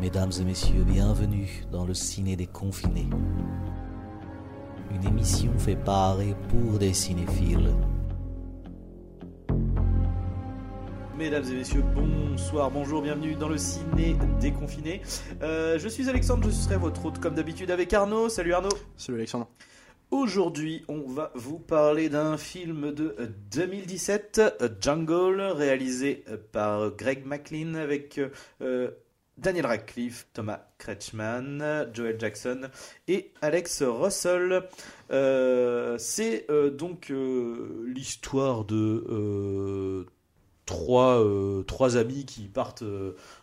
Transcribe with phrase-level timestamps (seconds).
[0.00, 3.08] Mesdames et messieurs, bienvenue dans le ciné des confinés.
[4.90, 7.70] Une émission fait par et pour des cinéphiles.
[11.16, 15.00] Mesdames et messieurs, bonsoir, bonjour, bienvenue dans le ciné déconfiné.
[15.42, 18.28] Euh, je suis Alexandre, je serai votre hôte comme d'habitude avec Arnaud.
[18.28, 18.76] Salut Arnaud.
[18.96, 19.48] Salut Alexandre.
[20.10, 23.16] Aujourd'hui, on va vous parler d'un film de
[23.52, 28.20] 2017, Jungle, réalisé par Greg McLean avec
[28.60, 28.90] euh,
[29.36, 32.68] Daniel Radcliffe, Thomas Kretschmann, Joel Jackson
[33.08, 34.62] et Alex Russell.
[35.10, 40.06] Euh, C'est euh, donc euh, l'histoire de
[40.66, 41.22] trois,
[41.66, 42.84] trois amis qui partent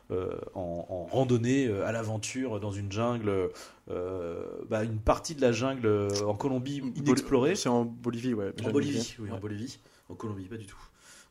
[0.09, 3.49] en, en randonnée à l'aventure dans une jungle,
[3.87, 7.55] bah, une partie de la jungle en Colombie inexplorée.
[7.55, 8.53] C'est en Bolivie, ouais.
[8.65, 9.77] En Bolivie, oui, en Bolivie.
[10.09, 10.79] En Colombie, pas du tout.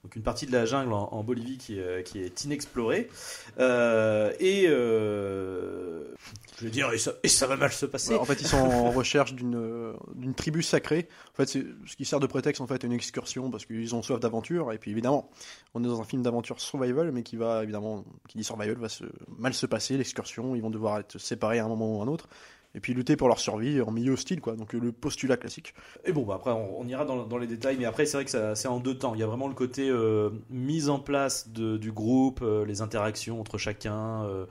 [0.02, 3.10] Donc une partie de la jungle en, Bolivie qui, est- qui est inexplorée.
[3.58, 6.14] Euh, et euh,
[6.58, 8.14] je veux dire, et ça, et ça va mal se passer.
[8.14, 11.08] Ouais, en fait, ils sont en recherche d'une euh, d'une tribu sacrée.
[11.32, 14.02] En fait, ce qui sert de prétexte en fait à une excursion parce qu'ils ont
[14.02, 14.72] soif d'aventure.
[14.72, 15.30] Et puis évidemment,
[15.74, 18.88] on est dans un film d'aventure survival, mais qui va évidemment, qui dit survival, va
[18.88, 19.04] se
[19.38, 20.54] mal se passer l'excursion.
[20.56, 22.28] Ils vont devoir être séparés à un moment ou à un autre.
[22.74, 24.54] Et puis lutter pour leur survie en milieu hostile, quoi.
[24.54, 25.74] Donc le postulat classique.
[26.04, 28.68] Et bon, bah après, on, ira dans, les détails, mais après, c'est vrai que c'est
[28.68, 29.14] en deux temps.
[29.14, 33.40] Il y a vraiment le côté euh, mise en place du groupe, euh, les interactions
[33.40, 34.46] entre chacun, euh,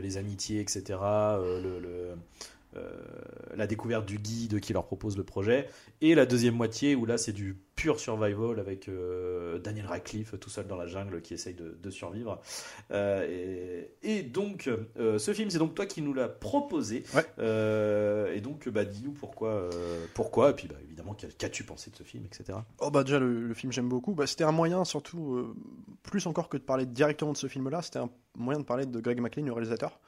[0.00, 0.98] les amitiés, etc.
[3.56, 5.68] la découverte du guide qui leur propose le projet.
[6.00, 10.48] Et la deuxième moitié, où là, c'est du pur survival avec euh, Daniel Radcliffe tout
[10.50, 12.40] seul dans la jungle qui essaye de, de survivre.
[12.90, 17.04] Euh, et, et donc, euh, ce film, c'est donc toi qui nous l'as proposé.
[17.14, 18.34] Ouais.
[18.34, 19.68] Et donc, bah, dis-nous pourquoi,
[20.14, 22.58] pourquoi, et puis bah, évidemment, qu'a- qu'as-tu pensé de ce film, etc.
[22.80, 24.14] Oh bah déjà le, le film j'aime beaucoup.
[24.14, 25.54] Bah, c'était un moyen surtout
[26.02, 29.00] plus encore que de parler directement de ce film-là, c'était un moyen de parler de
[29.00, 30.00] Greg McLean, le réalisateur,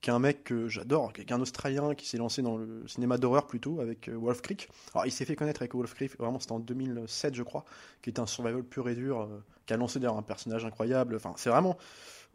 [0.00, 2.86] qui est un mec que j'adore, qui est un Australien qui s'est lancé dans le
[2.86, 4.68] cinéma d'horreur plutôt avec euh, Wolf Creek.
[4.94, 7.64] Alors il s'est fait connaître avec Wolf Creek, vraiment c'était en 2007 je crois,
[8.02, 11.16] qui était un survival pur et dur, euh, qui a lancé d'ailleurs un personnage incroyable.
[11.16, 11.76] Enfin c'est vraiment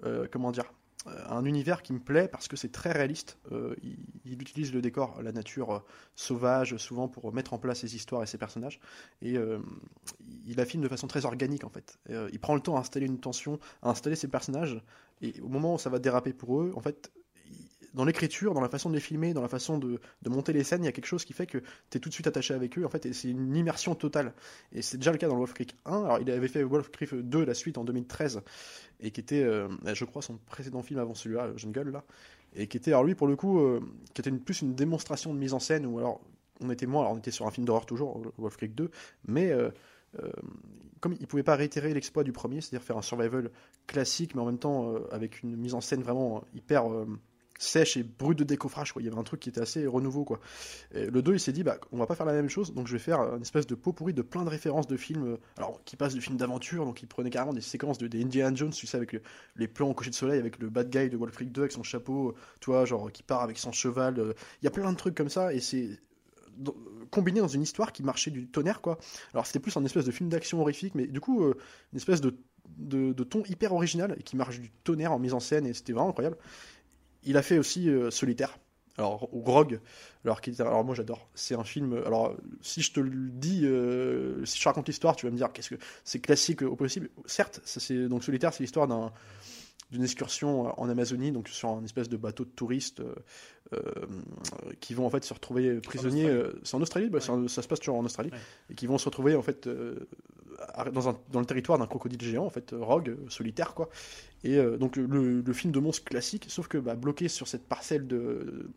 [0.06, 0.66] euh, comment dire
[1.28, 3.38] un univers qui me plaît parce que c'est très réaliste.
[3.82, 5.84] Il, il utilise le décor, la nature
[6.16, 8.80] sauvage, souvent pour mettre en place ses histoires et ses personnages.
[9.22, 9.60] Et euh,
[10.46, 12.00] il filme de façon très organique en fait.
[12.32, 14.82] Il prend le temps à installer une tension, à installer ses personnages.
[15.22, 17.12] Et au moment où ça va déraper pour eux, en fait,
[17.94, 20.84] dans l'écriture, dans la façon de les filmer, dans la façon de, monter les scènes,
[20.84, 21.60] il y a quelque chose qui fait que
[21.90, 22.86] tu es tout de suite attaché avec eux.
[22.86, 24.34] En fait, c'est une immersion totale.
[24.72, 26.04] Et c'est déjà le cas dans Wolf Creek 1.
[26.04, 28.42] Alors, il avait fait Wolf Creek 2, la suite, en 2013,
[29.00, 32.04] et qui était, euh, je crois, son précédent film avant celui-là, le Jungle, là.
[32.56, 33.80] Et qui était, alors lui, pour le coup, euh,
[34.14, 36.22] qui était plus une démonstration de mise en scène, ou alors
[36.62, 38.92] on était moins, alors on était sur un film d'horreur toujours, Wolf Creek 2,
[39.28, 39.72] mais euh,
[41.00, 43.50] comme il pouvait pas réitérer l'exploit du premier, c'est-à-dire faire un survival
[43.88, 46.86] classique, mais en même temps avec une mise en scène vraiment hyper
[47.64, 49.02] sèche et brute de décoffrage, quoi.
[49.02, 50.40] Il y avait un truc qui était assez renouveau, quoi.
[50.94, 52.94] Le 2, il s'est dit, bah, on va pas faire la même chose, donc je
[52.94, 55.84] vais faire une espèce de pot pourri de plein de références de films, euh, alors
[55.86, 58.72] qui passent de films d'aventure, donc il prenait carrément des séquences de, des Indiana Jones,
[58.72, 59.22] tu sais, avec le-
[59.56, 61.72] les plans au coucher de soleil, avec le bad guy de Wolf Creek 2 avec
[61.72, 62.36] son chapeau,
[62.66, 64.20] vois, genre qui part avec son cheval.
[64.20, 66.00] euh, Il y a plein de trucs comme ça, et c'est
[67.10, 68.98] combiné dans une histoire qui marchait du tonnerre, quoi.
[69.34, 71.56] Alors c'était plus un espèce de film d'action horrifique, mais du coup, euh,
[71.92, 72.36] une espèce de,
[72.78, 75.74] de, de ton hyper original et qui marche du tonnerre en mise en scène, et
[75.74, 76.38] c'était vraiment incroyable.
[77.26, 78.58] Il a fait aussi euh, Solitaire.
[79.00, 79.80] Alors, ou Grog,
[80.24, 81.28] alors, qui alors moi j'adore.
[81.34, 82.00] C'est un film.
[82.06, 85.52] Alors, si je te le dis, euh, si je raconte l'histoire, tu vas me dire
[85.52, 87.10] qu'est-ce que c'est classique au possible.
[87.26, 89.12] Certes, ça, c'est donc Solitaire, c'est l'histoire d'un
[89.92, 93.14] d'une excursion en Amazonie, donc sur un espèce de bateau de touristes euh,
[93.74, 93.82] euh,
[94.80, 96.26] qui vont en fait se retrouver prisonniers.
[96.28, 98.40] Euh, C'est en Australie, bah, un- ça se passe toujours en Australie, Ouais.
[98.72, 100.00] et qui vont se retrouver en fait euh,
[100.92, 103.88] dans, un- dans le territoire d'un crocodile géant, en fait, euh, rogue, euh, solitaire quoi.
[104.44, 108.08] Et euh, donc le, film de monstre classique, sauf que bah, bloqué sur cette parcelle
[108.08, 108.70] de,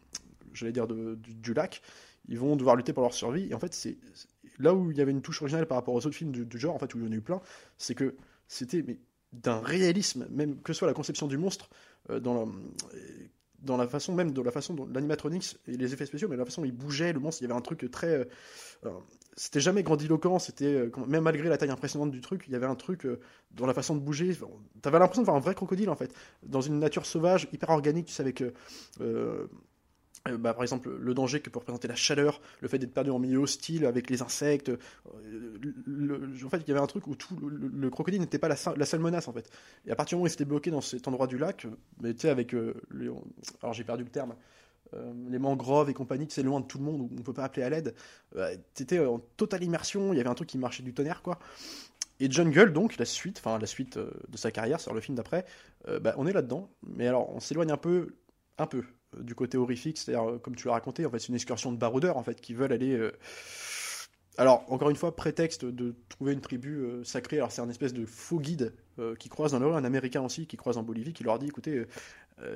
[0.53, 1.83] j'allais dire de- du, lac,
[2.29, 3.49] ils vont devoir lutter pour leur survie.
[3.51, 3.99] Et en fait, c'est
[4.59, 6.75] là où il y avait une touche originale par rapport aux autres films du, genre,
[6.75, 7.41] en fait, où il y en a eu plein,
[7.79, 8.15] c'est que
[8.49, 8.85] c'était
[9.33, 11.69] d'un réalisme, même que ce soit la conception du monstre,
[12.11, 12.51] euh, dans, la,
[13.61, 16.45] dans la façon même, de la façon dont l'animatronics et les effets spéciaux, mais la
[16.45, 18.29] façon dont il bougeait, le monstre, il y avait un truc très.
[18.87, 18.91] euh,
[19.37, 20.65] c'était jamais grandiloquent, c'était.
[20.67, 23.21] euh, même malgré la taille impressionnante du truc, il y avait un truc euh,
[23.53, 24.37] dans la façon de bouger.
[24.83, 26.13] T'avais l'impression de voir un vrai crocodile en fait,
[26.43, 28.43] dans une nature sauvage, hyper organique, tu sais, avec.
[29.01, 29.47] euh,
[30.33, 33.19] bah, par exemple, le danger que peut représenter la chaleur, le fait d'être perdu en
[33.19, 34.71] milieu hostile avec les insectes.
[34.71, 34.79] euh,
[36.45, 38.49] en fait, il y avait un truc où tout le, le- le crocodile n'était pas
[38.49, 39.51] la, seule- menace en fait.
[39.87, 41.71] Et à partir du moment où il s'était bloqué dans cet endroit du lac, euh,
[42.01, 42.55] mais tu sais, avec.
[42.55, 42.75] euh,
[43.63, 44.35] alors j'ai perdu le terme.
[44.95, 47.45] euh, les mangroves et compagnie, c'est loin de tout le monde, où on peut pas
[47.45, 47.95] appeler à l'aide.
[48.37, 51.39] Euh, T'étais en totale immersion, il y avait un truc qui marchait du tonnerre, quoi.
[52.21, 55.17] Et Jungle, donc, la suite, enfin la suite euh, de sa carrière, c'est le film
[55.17, 55.45] d'après,
[55.89, 56.71] euh, bah, on est là-dedans.
[56.87, 58.17] Mais alors, on s'éloigne un peu
[58.59, 58.83] un peu euh,
[59.21, 61.77] du côté horrifique, c'est-à-dire euh, comme tu l'as raconté, en fait, c'est une excursion de
[61.77, 62.93] baroudeurs en fait qui veulent aller.
[62.93, 63.13] euh,
[64.39, 67.37] Alors encore une fois, prétexte de trouver une tribu euh, sacrée.
[67.37, 68.75] Alors c'est un espèce de faux guide
[69.19, 71.85] qui croise dans la un Américain aussi qui croise en Bolivie, qui leur dit, écoutez.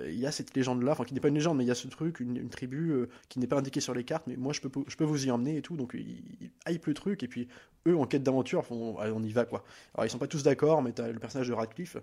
[0.06, 1.74] il y a cette légende-là, enfin qui n'est pas une légende, mais il y a
[1.74, 2.94] ce truc, une, tribu
[3.28, 5.30] qui n'est pas indiquée sur les cartes, mais moi je peux, je peux vous y
[5.30, 5.76] emmener et tout.
[5.76, 7.46] Donc ils, hype le truc, et puis
[7.86, 8.64] eux en quête d'aventure
[9.00, 9.64] allez, on y va quoi.
[9.92, 11.98] Alors ils sont pas tous d'accord, mais t'as le personnage de Radcliffe,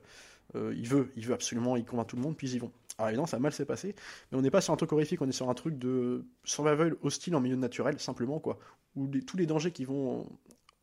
[0.54, 2.72] il veut, il veut absolument, il convainc tout le monde, puis ils y vont.
[2.98, 3.96] Alors évidemment, ça a mal s'est passé,
[4.32, 6.96] mais on n'est pas sur un truc horrifique, on est sur un truc de survival
[7.04, 8.58] hostile en milieu naturel, simplement quoi,
[8.96, 9.72] où tous les dangers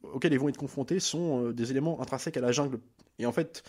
[0.02, 2.80] auxquels ils vont être confrontés sont euh, des éléments intrinsèques à la jungle.
[3.18, 3.62] Et en fait,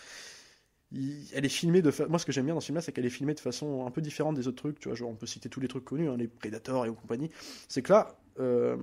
[1.34, 2.92] elle est filmée de fa- moi ce que j'aime bien dans ce film là c'est
[2.92, 5.26] qu'elle est filmée de façon un peu différente des autres trucs tu vois on peut
[5.26, 7.30] citer tous les trucs connus hein, les Predators et compagnie.
[7.68, 8.76] C'est que là euh,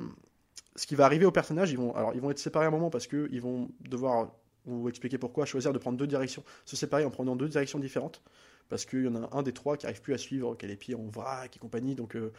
[0.76, 2.72] ce qui va arriver aux personnages ils vont alors ils vont être séparés à un
[2.72, 4.32] moment parce que ils vont devoir
[4.66, 8.22] vous expliquer pourquoi choisir de prendre deux directions se séparer en prenant deux directions différentes
[8.70, 10.68] parce qu'il y en a un des trois qui arrive plus à suivre qui a
[10.68, 12.32] les pieds en vrac et compagnie donc euh,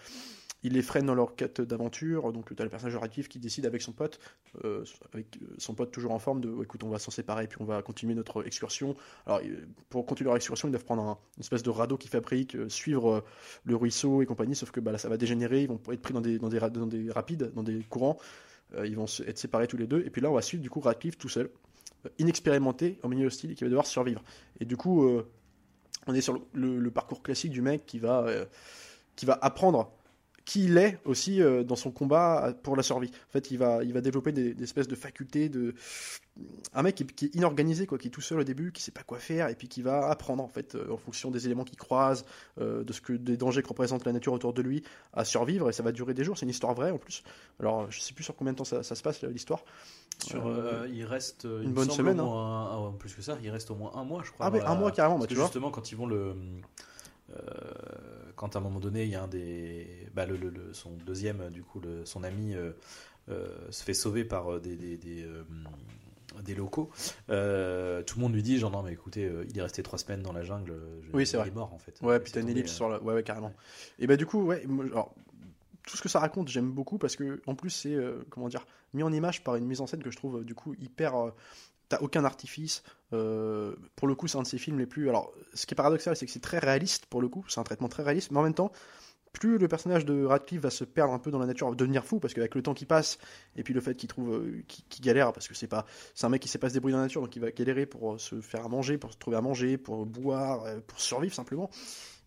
[0.67, 2.33] il les freine dans leur quête d'aventure.
[2.33, 4.19] Donc tu as le personnage actif qui décide avec son pote
[4.65, 4.83] euh,
[5.13, 7.67] avec euh, son pote toujours en forme de écoute on va s'en séparer puis on
[7.67, 8.97] va continuer notre excursion.
[9.27, 9.43] Alors,
[9.91, 12.71] pour continuer leur excursion, ils doivent prendre un- une espèce de radeau qui fabrique, euh,
[12.71, 13.21] suivre euh,
[13.65, 16.15] le ruisseau et compagnie, sauf que bah, là, ça va dégénérer, ils vont être pris
[16.15, 16.39] dans des,
[17.11, 18.17] rapides, dans des courants,
[18.83, 20.81] ils vont être séparés tous les deux, et puis là, on va suivre du coup
[20.81, 21.51] Radcliffe tout seul,
[22.19, 24.23] inexpérimenté, en milieu hostile, et qui va devoir survivre.
[24.61, 25.21] Et du coup,
[26.07, 28.45] on est sur le, parcours classique du mec qui va, euh,
[29.17, 29.91] qui va apprendre
[30.45, 33.11] qui il est aussi euh, dans son combat pour la survie.
[33.29, 35.75] En fait, il va, il va développer des, des espèces de facultés de,
[36.75, 38.91] un mec qui, qui est inorganisé, quoi, qui est tout seul au début, qui sait
[38.91, 41.65] pas quoi faire, et puis qui va apprendre en fait, euh, en fonction des éléments
[41.65, 42.27] qu'il croise,
[42.61, 44.83] euh, de ce que des dangers que représente la nature autour de lui,
[45.15, 45.71] à survivre.
[45.71, 46.37] Et ça va durer des jours.
[46.37, 47.23] C'est une histoire vraie en plus.
[47.59, 49.65] Alors, je sais plus sur combien de temps ça, ça se passe l'histoire.
[50.27, 52.25] Sur, Euh, il reste une bonne semaine, hein.
[52.25, 54.47] moins un- ah ouais, plus que ça, il reste au moins un mois, je crois.
[54.47, 55.45] Ah, mais un mois carrément, bah, tu vois.
[55.45, 56.35] justement, quand ils vont le.
[57.31, 60.09] Euh, quand à un moment donné, il y a un des.
[60.15, 62.73] Bah, le, le- le- son deuxième, du coup, le- son ami euh,
[63.29, 64.77] euh, se fait sauver par des.
[64.77, 65.27] des, des,
[66.43, 66.91] des locaux,
[67.31, 70.01] Euh, tout le monde lui dit genre non mais écoutez euh, il est resté trois
[70.01, 71.49] semaines dans la jungle, je- Oui, c'est il vrai.
[71.49, 71.97] est mort en fait.
[72.03, 73.01] Ouais, t'as une ellipse euh, sur la.
[73.01, 73.53] Ouais, ouais, carrément.
[74.01, 75.15] Et bah, du coup, ouais, alors,
[75.87, 77.97] tout ce que ça raconte, j'aime beaucoup parce que, en plus, c'est,
[78.31, 80.75] comment dire, mis en image par une mise en scène que je trouve, du coup,
[80.81, 81.33] hyper.
[81.91, 82.83] T'as aucun artifice.
[83.15, 85.09] Euh, pour le coup, c'est un de ces films les plus.
[85.09, 87.45] Alors, ce qui est paradoxal, c'est que c'est très réaliste pour le coup.
[87.49, 88.73] C'est un traitement très réaliste, mais en même temps,
[89.33, 92.05] plus le personnage de Radcliffe va se perdre un peu dans la nature, va devenir
[92.05, 93.19] fou, parce qu'avec le temps qui passe,
[93.57, 96.29] et puis le fait qu'il trouve, euh, qu'il galère, parce que c'est pas, c'est un
[96.29, 98.19] mec qui sait pas se débrouiller dans la nature, donc il va galérer pour euh,
[98.19, 101.71] se faire à manger, pour se trouver à manger, pour boire, pour survivre simplement.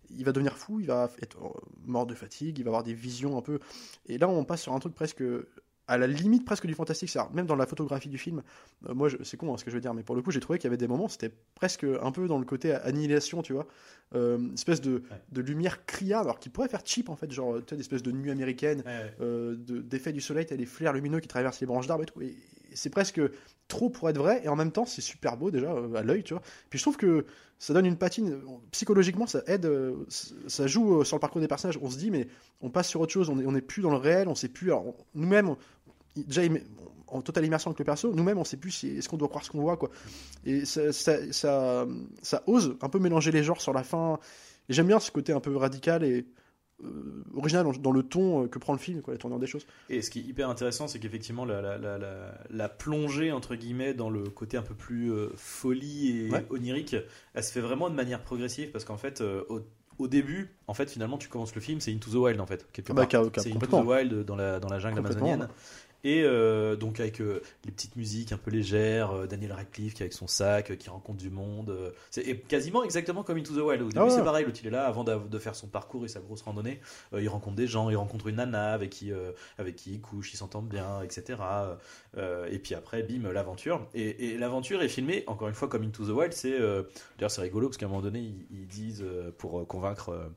[0.10, 1.38] Il va devenir fou, il va être
[1.86, 3.60] mort de fatigue, il va avoir des visions un peu.
[4.06, 5.24] Et là, on passe sur un truc presque
[5.88, 7.10] à la limite presque du fantastique.
[7.10, 8.44] C'est-à-dire, même dans la photographie du film,
[8.88, 10.40] euh, moi, c'est con hein, ce que je veux dire, mais pour le coup, j'ai
[10.40, 13.54] trouvé qu'il y avait des moments, c'était presque un peu dans le côté annihilation, tu
[13.54, 13.68] vois,
[14.16, 17.64] euh, espèce de, de lumière criarde, alors qui pourrait faire cheap en fait, genre tu
[17.70, 20.94] sais, des espèces de nuit américaine, ouais, euh, de- d'effet du soleil, t'as des flares
[20.94, 22.22] lumineux qui traversent les branches d'arbres et tout.
[22.22, 22.36] Et
[22.74, 23.22] c'est presque
[23.68, 26.34] trop pour être vrai, et en même temps, c'est super beau déjà à l'œil, tu
[26.34, 26.44] vois.
[26.70, 27.26] Puis je trouve que
[27.60, 28.40] ça donne une patine,
[28.72, 29.68] psychologiquement, ça aide,
[30.10, 31.80] ça joue sur le parcours des personnages.
[31.82, 32.28] On se dit, mais
[32.62, 34.48] on passe sur autre chose, on est, on est plus dans le réel, on sait
[34.48, 34.68] plus.
[34.68, 35.56] Alors, nous-mêmes,
[36.24, 36.42] déjà
[37.08, 39.44] en totale immersion avec le perso, nous-mêmes, on sait plus si, est-ce qu'on doit croire
[39.46, 39.90] ce qu'on voit, quoi.
[40.46, 41.88] Et ça, ça, ça,
[42.22, 44.20] ça ose un peu mélanger les genres sur la fin.
[44.70, 46.26] Et j'aime bien ce côté un peu radical et
[46.84, 49.66] euh, original dans, le ton euh, que prend le film, quoi, la tournure des choses.
[49.90, 53.56] Et ce qui est hyper intéressant, c'est qu'effectivement, la, la, la, la, la plongée, entre
[53.56, 56.46] guillemets, dans le côté un peu plus euh, folie et Ouais.
[56.50, 56.96] onirique,
[57.34, 59.62] elle se fait vraiment de manière progressive parce qu'en fait, euh, au,
[59.98, 62.68] au début, en fait, finalement, tu commences le film, c'est Into the Wild, en fait.
[62.74, 63.24] Quelque Ah bah, part.
[63.34, 65.48] ca- c'est Into the Wild dans la, dans la jungle amazonienne.
[66.08, 70.04] Et euh, donc avec euh, les petites musiques un peu légères, euh, Daniel Radcliffe qui
[70.04, 71.78] est avec son sac, qui rencontre du monde.
[72.12, 73.82] c'est quasiment exactement comme Into the Wild.
[73.82, 76.08] Au début Ah c'est pareil, l'autre il est là avant de faire son parcours et
[76.08, 76.80] sa grosse randonnée.
[77.12, 79.12] il rencontre des gens, il rencontre une nana avec qui,
[79.58, 81.40] avec qui il couche, ils s'entendent bien, etc.
[82.50, 83.86] Et puis après, bim, l'aventure.
[83.94, 86.32] Et, et l'aventure est filmée, encore une fois, comme Into the Wild.
[86.32, 86.58] C'est
[87.18, 89.04] D'ailleurs c'est rigolo parce qu'à un moment donné, ils, ils disent,
[89.38, 90.32] pour convaincre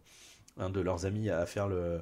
[0.58, 2.00] un de leurs amis à faire le...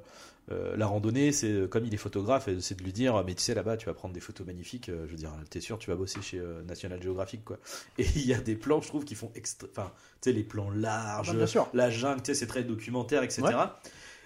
[0.51, 3.35] euh, la randonnée, c'est euh, comme il est photographe, et c'est de lui dire mais
[3.35, 4.89] tu sais là-bas tu vas prendre des photos magnifiques.
[4.89, 7.59] euh, je veux dire, t'es sûr tu vas bosser chez euh, National Geographic quoi.
[7.99, 9.69] Et il y a des plans, je trouve, qui font extra...
[9.71, 11.69] enfin, tu sais les plans larges, bien sûr.
[11.75, 13.43] la jungle, tu sais c'est très documentaire, etc.
[13.43, 13.53] Ouais.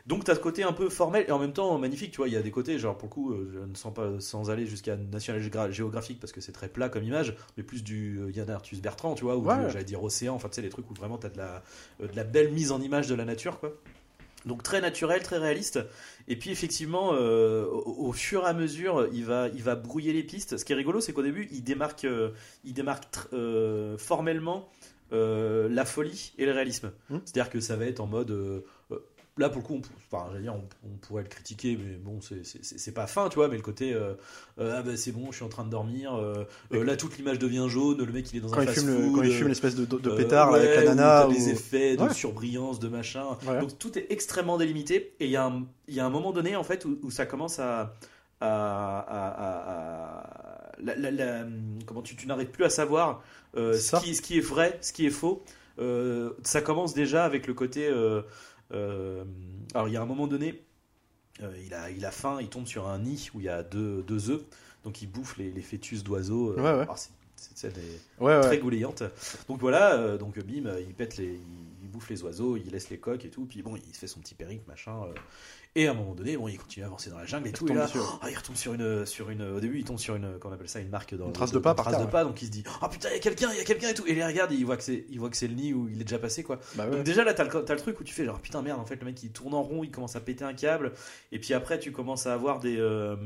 [0.05, 2.27] Donc t'as ce côté un peu formel et en même temps magnifique, tu vois.
[2.27, 4.51] Il y a des côtés, genre pour le coup, euh, je ne sens pas sans
[4.51, 8.19] aller jusqu'à National Geogra- Geographic parce que c'est très plat comme image, mais plus du
[8.19, 9.71] euh, Yann Arthus Bertrand, tu vois, ou Ouais.
[9.71, 11.63] j'allais dire océan, enfin tu sais les trucs où vraiment t'as de la,
[12.01, 13.73] euh, de la belle mise en image de la nature, quoi.
[14.47, 15.81] Donc très naturel, très réaliste.
[16.29, 20.13] Et puis effectivement, euh, au, au fur et à mesure, il va, il va brouiller
[20.13, 20.57] les pistes.
[20.57, 22.31] Ce qui est rigolo, c'est qu'au début, il démarque, euh,
[22.65, 24.69] il démarque euh, formellement
[25.15, 26.91] la folie et le réalisme.
[27.11, 27.19] Hmm.
[27.27, 28.65] C'est-à-dire que ça va être en mode,
[29.39, 31.97] là pour le coup, on, pou- enfin, j'allais dire, on, on pourrait le critiquer, mais
[31.97, 33.49] bon, c'est- pas fin, tu vois.
[33.49, 34.15] Mais le côté, euh,
[34.59, 36.15] euh, ah bah c'est bon, je suis en train de dormir.
[36.15, 37.99] euh, là, toute l'image devient jaune.
[38.05, 39.85] Le mec, il est dans Quand un fast-food, quand il fume l'espèce de,
[40.17, 41.29] pétard avec la nana.
[41.29, 42.13] ou- les effets de Ouais.
[42.13, 43.39] surbrillance, de machin.
[43.61, 45.15] Donc tout est extrêmement délimité.
[45.21, 47.11] Et il y, a un- il y a un moment donné, en fait, où, où
[47.11, 47.95] ça commence à.
[48.45, 50.23] à, à- à-
[50.71, 51.47] à- la- la- la-
[51.87, 53.23] comment tu, tu n'arrives plus à savoir
[53.55, 55.45] ce, qui, ce qui est vrai, ce qui est faux.
[56.43, 57.89] Ça commence déjà avec le côté.
[58.73, 59.25] Euh,
[59.75, 60.63] alors il y a un moment donné,
[61.43, 63.63] euh, il, a, il a faim, il tombe sur un nid où il y a
[63.63, 64.43] deux, deux œufs.
[64.85, 66.51] Donc il bouffe les, les fœtus d'oiseaux.
[66.53, 66.87] euh, Ouais, ouais.
[67.73, 67.81] des-
[68.21, 68.41] Ouais, ouais.
[68.41, 69.03] très goulayante.
[69.49, 71.39] Donc voilà, donc bim, il pète les,
[71.93, 74.21] bouffe les oiseaux, il laisse les coques et tout, puis bon, il se fait son
[74.21, 75.05] petit périple, machin.
[75.05, 75.15] euh,
[75.75, 77.55] et à un moment donné, bon, il continue à avancer dans la jungle et Il
[77.55, 77.67] tout.
[77.69, 77.89] Et là,
[78.21, 80.57] ah, il retombe sur une, sur une, au début, il tombe sur une, comment on
[80.57, 82.43] appelle ça, une marque dans Une trace de pas par trace terre, de pas, donc
[82.43, 84.07] il se dit, ah putain, il y a quelqu'un, il y a quelqu'un et tout.
[84.07, 86.01] Et il regarde, il voit que c'est, il voit que c'est le nid où il
[86.01, 86.59] est déjà passé, quoi.
[86.75, 86.97] Bah ouais.
[86.97, 88.85] Donc déjà là, t'as le, t'as le truc où tu fais genre putain merde, en
[88.85, 90.93] fait le mec il tourne en rond, il commence à péter un câble,
[91.31, 93.17] et puis après tu commences à avoir des euh,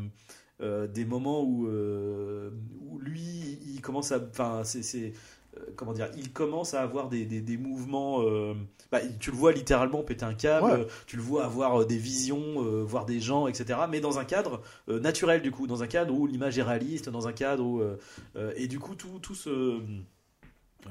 [0.61, 5.13] euh, des moments où où lui il commence à, enfin c'est
[5.77, 8.23] comment dire, il commence à avoir des, des, des mouvements.
[8.23, 8.55] euh,
[8.93, 10.73] bah, tu le vois littéralement péter un câble, Ouais.
[10.73, 13.81] euh, tu le vois avoir euh, des visions, euh, voir des gens, etc.
[13.91, 17.09] Mais dans un cadre euh, naturel du coup, dans un cadre où l'image est réaliste,
[17.09, 17.97] dans un cadre où euh,
[18.37, 19.81] euh, et du coup tout tout ce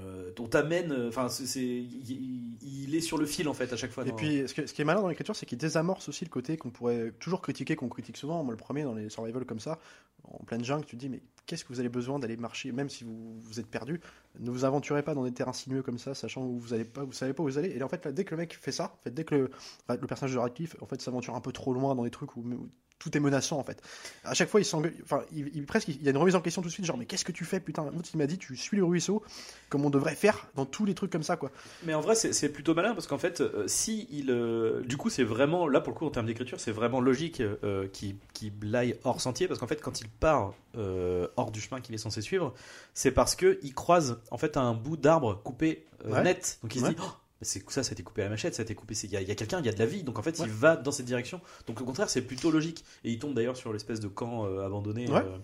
[0.04, 3.78] euh, on t'amène, euh, enfin, c'est, il, il est sur le fil en fait à
[3.78, 4.06] chaque fois.
[4.06, 6.30] Et puis, ce, que- ce qui est malin dans l'écriture, c'est qu'il désamorce aussi le
[6.30, 8.44] côté qu'on pourrait toujours critiquer, qu'on critique souvent.
[8.44, 9.80] Moi, le premier, dans les survival comme ça,
[10.24, 12.90] en pleine jungle, tu te dis, mais qu'est-ce que vous avez besoin d'aller marcher, même
[12.90, 14.02] si vous, vous êtes perdu
[14.40, 17.04] Ne vous aventurez pas dans des terrains sinueux comme ça, sachant où vous allez pas,
[17.04, 17.70] vous savez pas où vous allez.
[17.70, 19.98] Et en fait, là, dès que le mec fait ça, en fait, dès que le,
[20.08, 22.70] personnage de Radcliffe, en fait, s'aventure un peu trop loin dans des trucs où, où
[23.00, 23.82] tout est menaçant, en fait.
[24.24, 26.42] À chaque fois, il s'engueule, enfin, il, il- presque, il y a une remise en
[26.42, 27.84] question tout de suite, genre, mais qu'est-ce que tu fais, putain?
[27.86, 29.22] L'autre, il m'a dit, tu suis le ruisseau,
[29.70, 31.52] comme on devrait faire dans tous les trucs comme ça, quoi.
[31.84, 35.10] Mais en vrai, c'est, plutôt malin parce qu'en fait, euh, si il, euh, du coup,
[35.10, 38.52] c'est vraiment là pour le coup en termes d'écriture, c'est vraiment logique euh, qu'il, qu'il
[38.52, 42.00] blaye hors sentier parce qu'en fait, quand il part euh, hors du chemin qu'il est
[42.00, 42.54] censé suivre,
[42.94, 46.22] c'est parce que il croise en fait un bout d'arbre coupé Ouais.
[46.24, 46.60] net.
[46.62, 46.96] Donc il se dit.
[47.02, 47.10] Oh,
[47.46, 48.94] ça, ça a été coupé à la machette, ça a été coupé.
[49.04, 50.04] Il y a, il y a quelqu'un, il y a de la vie.
[50.04, 50.46] Donc en fait, Ouais.
[50.48, 51.40] il va dans cette direction.
[51.68, 52.84] Donc au contraire, c'est plutôt logique.
[53.04, 55.10] Et il tombe d'ailleurs sur l'espèce de camp euh, abandonné.
[55.10, 55.20] Ouais.
[55.24, 55.38] euh,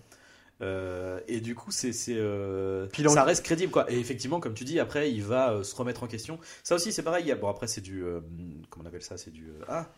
[0.60, 3.90] euh, et du coup, c'est, euh, ça reste crédible quoi.
[3.90, 6.38] Et effectivement, comme tu dis, après, il va se remettre en question.
[6.62, 7.34] Ça aussi, c'est pareil.
[7.40, 8.04] Bon, après, c'est du,
[8.70, 9.16] comment on appelle ça?
[9.16, 9.88] C'est du, ah,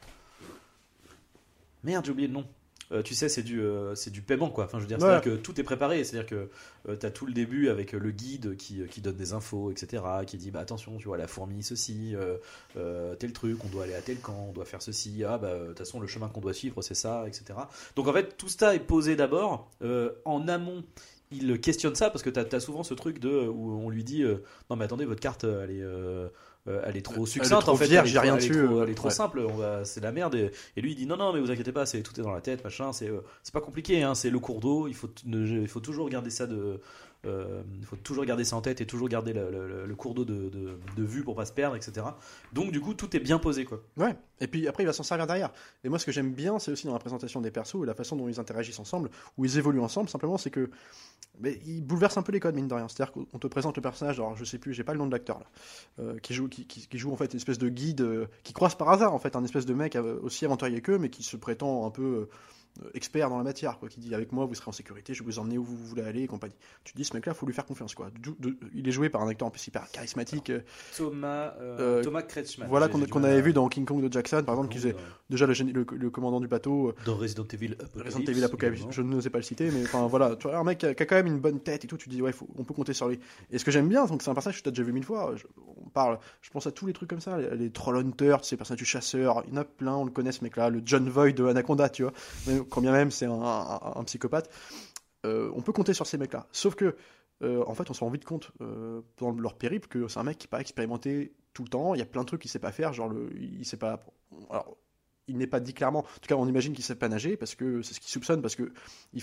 [1.82, 2.46] merde, j'ai oublié le nom.
[2.94, 4.64] Euh, tu sais, c'est du, euh, c'est du paiement quoi.
[4.64, 5.02] Enfin, je veux dire, Ouais.
[5.04, 6.04] c'est-à-dire que tout est préparé.
[6.04, 9.16] C'est-à-dire que tu as tout le début avec euh, le guide qui, euh, qui donne
[9.16, 10.02] des infos, etc.
[10.26, 12.36] Qui dit, bah attention, tu vois, la fourmi, ceci, euh,
[12.76, 15.24] euh, tel truc, on doit aller à tel camp, on doit faire ceci.
[15.26, 17.58] Ah bah, de toute façon, le chemin qu'on doit suivre, c'est ça, etc.
[17.96, 20.84] Donc en fait, tout ça est posé d'abord euh, en amont.
[21.30, 24.22] Il questionne ça parce que tu as, souvent ce truc de où on lui dit
[24.22, 24.36] euh,
[24.70, 26.28] non mais attendez votre carte elle est euh,
[26.68, 28.44] euh, elle est trop succincte trop en fait vierge, elle est j'ai rien trop- elle
[28.44, 29.14] est dessus, trop- euh, elle est trop ouais.
[29.14, 31.50] simple on va c'est la merde et, et lui il dit non non mais vous
[31.50, 34.14] inquiétez pas c'est tout est dans la tête machin c'est euh, c'est pas compliqué hein,
[34.14, 36.80] c'est le cours d'eau il faut t- ne- il faut toujours garder ça de
[37.26, 40.78] euh, il faut toujours garder ça en tête et toujours garder le, cours d'eau de,
[40.96, 42.06] vue pour pas se perdre etc
[42.52, 45.02] donc du coup tout est bien posé quoi Ouais, et puis après il va s'en
[45.02, 45.50] servir derrière.
[45.84, 47.94] Et moi ce que j'aime bien, c'est aussi dans la présentation des persos et la
[47.94, 50.70] façon dont ils interagissent ensemble, où ils évoluent ensemble, simplement c'est que
[51.40, 52.86] mais ils bouleversent un peu les codes, mine de rien.
[52.88, 55.12] C'est-à-dire qu'on te présente le personnage, alors je sais plus, j'ai pas le nom de
[55.12, 55.46] l'acteur là,
[56.00, 58.88] euh, qui, joue, qui, joue en fait une espèce de guide, euh, qui croise par
[58.90, 61.86] hasard en fait, un espèce de mec euh, aussi aventurier qu'eux, mais qui se prétend
[61.86, 62.28] un peu euh,
[62.94, 65.26] expert dans la matière, quoi, qui dit avec moi vous serez en sécurité, je vais
[65.26, 66.54] vous emmener où vous voulez aller et compagnie.
[66.84, 68.10] Tu te dis ce mec-là, faut lui faire confiance quoi.
[68.20, 70.60] Du- de- il est joué par un acteur en plus hyper charismatique, euh,
[70.96, 74.54] Thomas Euh, Thomas Kretschmann voilà qu'on mal avait vu dans King Kong de Jackson par
[74.56, 74.96] exemple, qui faisait
[75.30, 76.88] déjà le, génie- le- le commandant du bateau.
[76.88, 80.06] euh, dans Resident Evil Apocalypse, Resident Evil Apocalypse, je n'osais pas le citer, mais enfin
[80.06, 81.86] voilà, tu vois, un mec qui a, qui a quand même une bonne tête et
[81.88, 83.20] tout, tu dis ouais, faut- on peut compter sur lui.
[83.50, 85.04] Et ce que j'aime bien, donc c'est un personnage que tu as déjà vu mille
[85.04, 85.44] fois, je-
[85.84, 88.56] on parle, je pense à tous les trucs comme ça, les, les Troll Hunters, ces
[88.56, 91.08] personnages du chasseur, il y en a plein, on le connaît ce mec-là, le John
[91.08, 92.12] Voight de Anaconda, tu vois,
[92.46, 94.50] mais quand bien même c'est un, psychopathe,
[95.24, 96.46] Euh, on peut compter sur ces mecs-là.
[96.52, 96.96] Sauf que,
[97.42, 100.22] euh, en fait, on se rend vite compte euh, dans leur périple que c'est un
[100.22, 102.50] mec qui n'est pas expérimenté tout le temps, il y a plein de trucs qu'il
[102.50, 104.00] sait pas faire, genre le, il sait pas.
[104.50, 104.76] Alors,
[105.26, 106.00] il n'est pas dit clairement.
[106.00, 108.42] En tout cas, on imagine qu'il sait pas nager parce que c'est ce qu'il soupçonne
[108.42, 108.72] parce que
[109.14, 109.22] ils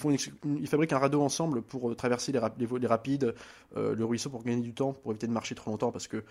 [0.67, 2.39] fabriquent un radeau ensemble pour traverser les,
[2.87, 3.35] rapides,
[3.75, 6.23] le ruisseau pour gagner du temps, pour éviter de marcher trop longtemps parce que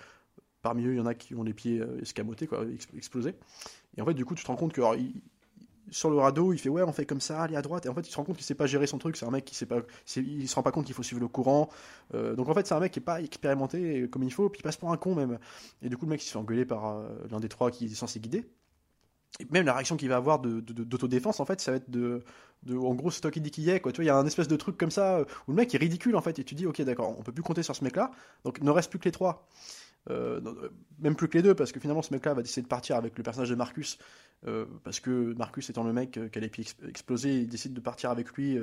[0.62, 3.36] parmi eux, il y en a qui ont les pieds escamotés, quoi, ex- explosés.
[3.96, 4.80] Et en fait, du coup, tu te rends compte que
[5.90, 7.86] sur le radeau, il fait ouais, on fait comme ça, allez à droite.
[7.86, 9.16] Et en fait, il se rend compte qu'il sait pas gérer son truc.
[9.16, 9.80] C'est un mec qui sait pas,
[10.16, 11.68] il se rend pas compte qu'il faut suivre le courant.
[12.14, 14.60] Euh, donc en fait, c'est un mec qui est pas expérimenté comme il faut, puis
[14.60, 15.38] il passe pour un con même.
[15.82, 17.86] Et du coup, le mec il se fait engueuler par euh, l'un des trois qui
[17.86, 18.44] est censé guider.
[19.38, 21.76] Et même la réaction qu'il va avoir de- de- de- d'autodéfense, en fait, ça va
[21.78, 22.22] être de,
[22.64, 23.92] de en gros, c'est toi qui est, quoi.
[23.92, 25.74] Tu vois, il y a un espèce de truc comme ça euh, où le mec
[25.74, 27.84] est ridicule, en fait, et tu dis, ok, d'accord, on peut plus compter sur ce
[27.84, 28.10] mec-là,
[28.44, 29.46] donc ne reste plus que les trois.
[30.08, 32.68] Euh, euh, même plus que les deux, parce que finalement ce mec-là va décider de
[32.68, 33.98] partir avec le personnage de Marcus,
[34.46, 37.74] euh, parce que Marcus étant le mec qui a les pieds ex- explosés, il décide
[37.74, 38.58] de partir avec lui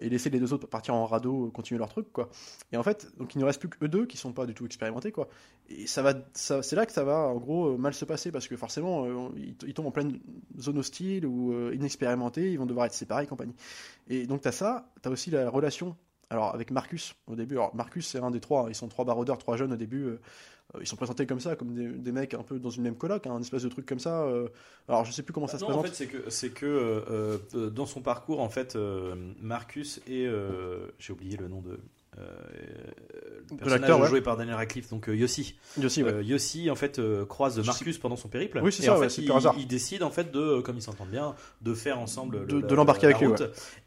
[0.00, 2.30] et laisser les deux autres partir en radeau, continuer leur truc, quoi.
[2.72, 4.54] Et en fait, donc il ne reste plus que eux deux qui sont pas du
[4.54, 5.28] tout expérimentés, quoi.
[5.68, 6.02] Et ça
[6.34, 9.74] ça, c'est là que ça va en gros mal se passer, parce que forcément, ils,
[9.74, 10.20] tombent en pleine
[10.58, 13.54] zone hostile ou inexpérimentés, ils vont devoir être séparés et compagnie.
[14.08, 15.96] Et donc t'as ça, t'as aussi la relation.
[16.30, 19.36] Alors avec Marcus au début, alors Marcus c'est un des trois, ils sont trois baroudeurs,
[19.36, 20.16] trois jeunes au début,
[20.80, 23.26] ils sont présentés comme ça, comme des, des mecs un peu dans une même coloc,
[23.26, 24.22] hein, un espèce de truc comme ça.
[24.24, 24.48] euh,
[24.88, 27.38] alors je sais plus comment ça se non, en fait, c'est que, c'est que euh,
[27.54, 30.26] euh, dans son parcours, en fait, euh, Marcus et.
[30.26, 31.78] euh, j'ai oublié le nom de.
[32.18, 32.26] Euh,
[33.50, 34.08] le personnage l'acteur, ouais.
[34.08, 35.56] joué par Daniel Radcliffe, donc euh, Yossi.
[35.82, 36.12] Aussi, ouais.
[36.12, 38.60] Euh, Yossi, en fait, euh, croise Marcus pendant son périple.
[38.62, 39.54] Oui, c'est ça, en ouais, fait, c'est il, hasard.
[39.58, 42.74] il décide, en fait, de, comme ils s'entendent bien, de faire ensemble De- le- de
[42.74, 43.28] l'embarquer avec lui.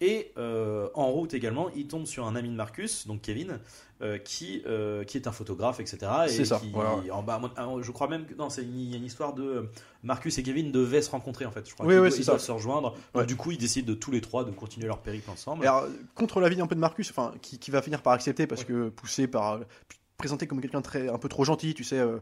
[0.02, 3.60] Et euh, en route également, il tombe sur un ami de Marcus, donc Kevin,
[4.02, 5.98] euh, qui, euh, qui est un photographe, etc.
[6.26, 7.10] Et C'est ça, qui- ouais.
[7.12, 7.40] en bas,
[7.82, 9.64] je crois même que non, c'est une, histoire de euh,
[10.04, 11.68] Marcus et Kevin devaient se rencontrer en fait.
[11.70, 12.32] Je crois Oui, oui, do- c'est ils ça.
[12.34, 12.92] doivent se rejoindre.
[12.92, 13.26] Donc, Ouais.
[13.26, 15.64] du coup, ils décident de tous les trois de continuer leur périple ensemble.
[15.64, 18.48] Et alors, contre l'avis un peu de Marcus, enfin, qui, qui va finir par accepter
[18.48, 19.60] parce que poussé par
[20.18, 22.20] présenté comme quelqu'un très un peu trop gentil, tu sais, euh,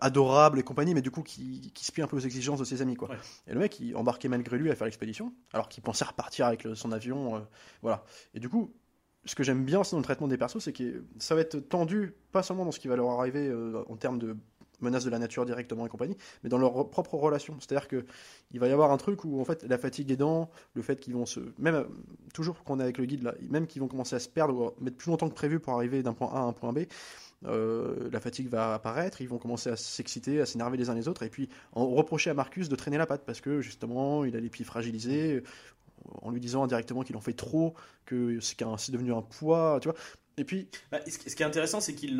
[0.00, 2.64] adorable et compagnie, mais du coup qui, qui se plie un peu aux exigences de
[2.64, 3.08] ses amis, quoi.
[3.08, 3.16] Ouais.
[3.46, 6.64] Et le mec, il embarquait malgré lui à faire l'expédition, alors qu'il pensait repartir avec
[6.64, 7.40] le- son avion, euh,
[7.82, 8.02] voilà.
[8.34, 8.72] Et du coup,
[9.26, 12.14] ce que j'aime bien dans le traitement des persos, c'est que ça va être tendu,
[12.32, 14.36] pas seulement dans ce qui va leur arriver euh, en termes de
[14.80, 17.56] menaces de la nature directement et compagnie, mais dans leur propre relation.
[17.60, 18.04] C'est-à-dire que
[18.52, 21.14] il va y avoir un truc où en fait la fatigue aidant, le fait qu'ils
[21.14, 21.86] vont se, même
[22.34, 24.84] toujours qu'on est avec le guide là, même qu'ils vont commencer à se perdre, ou
[24.84, 26.80] mettre plus longtemps que prévu pour arriver d'un point A à un point B.
[27.46, 31.08] euh, la fatigue va apparaître, ils vont commencer à s'exciter, à s'énerver les uns les
[31.08, 34.36] autres, et puis en reprocher à Marcus de traîner la patte parce que justement il
[34.36, 35.42] a les pieds fragilisés,
[36.22, 37.74] en lui disant indirectement qu'il en fait trop,
[38.04, 39.96] que c'est qu'un- c'est devenu un poids, tu vois.
[40.38, 42.10] Et puis Bah, ce qui est intéressant, c'est qu'ils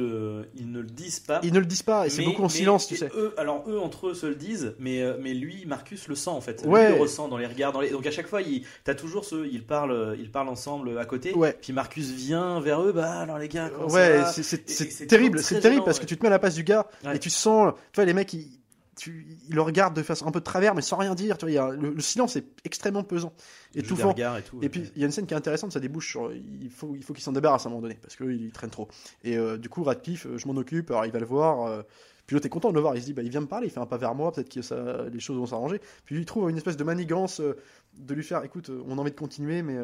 [0.55, 1.39] ils ne le disent pas.
[1.43, 3.11] ils ne le disent pas, et c'est beaucoup en mais- silence, tu sais.
[3.15, 6.31] Eux, alors eux entre eux se le disent, mais euh, mais lui, Marcus le sent
[6.31, 6.65] en fait.
[6.65, 6.93] Ouais.
[6.93, 7.91] il le ressent dans les regards, dans les...
[7.91, 8.65] donc à chaque fois, il...
[8.85, 11.35] t'as toujours ce, ils parlent, ils parlent ensemble à côté.
[11.35, 11.55] Ouais.
[11.61, 14.65] Puis Marcus vient vers eux, bah alors les gars, Ouais, c'est-
[15.07, 16.05] terrible, c'est terrible parce ouais.
[16.05, 18.15] que tu te mets à la place du gars et tu sens, tu vois, les
[18.15, 18.49] mecs, ils,
[18.97, 21.37] tu, ils le regardent de façon un peu de travers, mais sans rien dire.
[21.39, 23.33] Tu vois, il y a, le, le silence est extrêmement pesant,
[23.75, 24.15] étouffant.
[24.15, 24.59] et tout.
[24.63, 26.95] Et puis il y a une scène qui est intéressante, ça débouche sur, il faut,
[26.97, 28.89] il faut qu'il s'en débarrasse à un moment donné parce qu'il traîne trop.
[29.23, 31.67] Et euh, du coup, Radcliffe, euh, je m'en occupe, alors il va le voir.
[31.67, 31.83] euh,
[32.27, 33.69] puis l'autre est content de le voir, il se dit, bah, il vient me parler,
[33.69, 35.81] il fait un pas vers moi, peut-être que ça, les choses vont s'arranger.
[36.05, 37.57] Puis il trouve une espèce de manigance euh,
[37.99, 39.77] de lui faire, écoute, on a envie de continuer, mais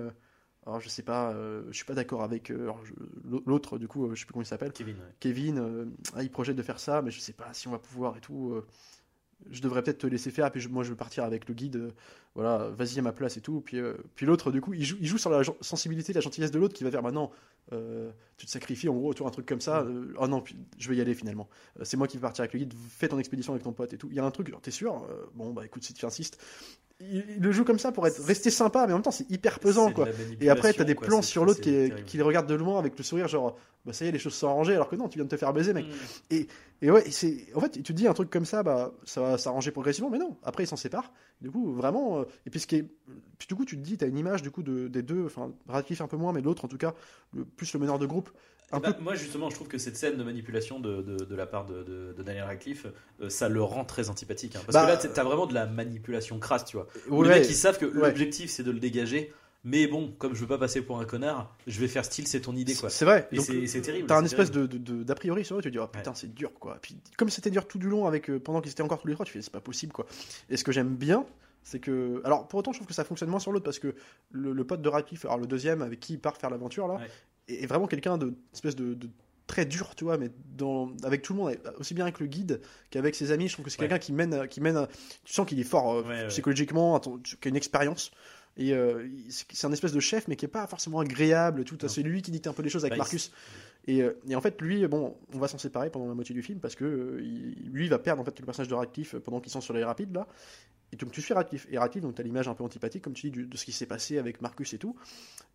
[0.67, 2.71] alors je sais pas, euh, je suis pas d'accord avec euh,
[3.47, 4.73] l'autre, du coup, euh, je sais plus comment il s'appelle.
[4.73, 4.95] Kevin.
[4.97, 5.15] ouais.
[5.19, 8.17] Kevin, ah, il projette de faire ça, mais je sais pas si on va pouvoir
[8.17, 8.55] et tout.
[9.51, 11.77] Je devrais peut-être te laisser faire, puis je- moi je veux partir avec le guide.
[11.77, 11.91] euh,
[12.35, 13.61] voilà, vas-y à ma place et tout.
[13.61, 16.51] Puis, euh, puis l'autre, du coup, il joue, il joue sur la sensibilité, la gentillesse
[16.51, 17.31] de l'autre qui va faire maintenant,
[17.73, 19.87] euh, tu te sacrifies en gros, tu vois, un truc comme ça.
[20.19, 20.43] oh non,
[20.79, 21.49] je vais y aller finalement.
[21.83, 23.99] C'est moi qui vais partir avec le guide, fais ton expédition avec ton pote et
[23.99, 24.09] tout.
[24.11, 25.07] Il y a un truc, t'es sûr?
[25.35, 26.39] Bon, bah écoute, si tu insistes.
[27.11, 29.31] Il, il le joue comme ça pour être resté sympa, mais en même temps, c'est
[29.31, 30.07] hyper pesant quoi.
[30.41, 33.05] Et après, t'as des plans sur l'autre qui, qui le regarde de loin avec le
[33.05, 35.25] sourire, genre, bah ça y est, les choses sont arrangées, alors que non, tu viens
[35.25, 35.87] de te faire baiser, mec.
[36.31, 36.37] Mm.
[36.83, 39.39] Et ouais, c'est en fait, tu te dis un truc comme ça, bah ça va
[39.39, 40.37] s'arranger progressivement, mais non.
[40.43, 41.13] Après, ils s'en séparent.
[41.41, 42.19] Du coup, vraiment.
[42.19, 42.83] euh, et puis ce qui est,
[43.39, 45.53] puis du coup, tu te dis, t'as une image du coup de, des deux, enfin
[45.69, 46.95] Radcliffe un peu moins, mais l'autre en tout cas,
[47.33, 48.31] le, plus le meneur de groupe,
[48.81, 49.03] Bah, peu.
[49.03, 52.15] Moi, justement, je trouve que cette scène de manipulation de, de, de la part de,
[52.23, 52.87] Daniel Radcliffe,
[53.21, 54.57] euh, ça le rend très antipathique.
[54.57, 54.61] hein.
[54.67, 56.87] parce Bah, que là, t'as- vraiment de la manipulation crasse, tu vois.
[57.09, 58.09] Ouais, les mecs, ils savent que ouais.
[58.09, 59.33] l'objectif, c'est de le dégager.
[59.65, 62.41] Mais bon, comme je veux pas passer pour un connard, je vais faire style, c'est
[62.41, 62.91] ton idée, quoi.
[62.91, 63.29] C'est vrai.
[63.39, 64.09] C'est- terrible.
[64.09, 66.35] T'as un espèce de, de- d'a priori sur eux, tu te dis, oh putain, c'est
[66.35, 66.79] dur quoi.
[66.83, 69.15] Puis comme c'était dur tout du long avec euh, pendant qu'ils étaient encore tous les
[69.15, 70.05] trois, tu fais, c'est pas possible quoi.
[70.51, 71.25] Et ce que j'aime bien,
[71.63, 72.21] c'est que.
[72.25, 73.95] Alors pour autant, je trouve que ça fonctionne moins sur l'autre parce que
[74.33, 76.95] le, le pote de Radcliffe, alors le deuxième avec qui il part faire l'aventure là,
[76.95, 77.09] Ouais.
[77.49, 79.09] Est, vraiment quelqu'un de espèce de, de
[79.47, 82.61] très dur, tu vois, mais dans, avec tout le monde, aussi bien avec le guide
[82.91, 83.49] qu'avec ses amis.
[83.49, 83.89] Je trouve que c'est Ouais.
[83.89, 84.87] quelqu'un qui mène, qui mène.
[85.25, 88.11] Tu sens qu'il est fort euh, Ouais, psychologiquement, qui a une expérience.
[88.57, 91.65] Et euh, c'est un espèce de chef, mais qui est pas forcément agréable.
[91.65, 93.33] Tout, c'est lui qui dicte un peu les choses avec Bah, Marcus.
[93.89, 96.43] Et, euh, et en fait, lui, bon, on va s'en séparer pendant la moitié du
[96.43, 99.17] film parce que euh, il- lui, il va perdre en fait le personnage de Radcliffe
[99.19, 100.27] pendant qu'ils sont sur les rapides là.
[100.93, 101.67] Et donc tu suis Radcliffe.
[101.71, 103.65] Et Radcliffe, donc tu as l'image un peu antipathique, comme tu dis, du- de ce
[103.65, 104.95] qui s'est passé avec Marcus et tout.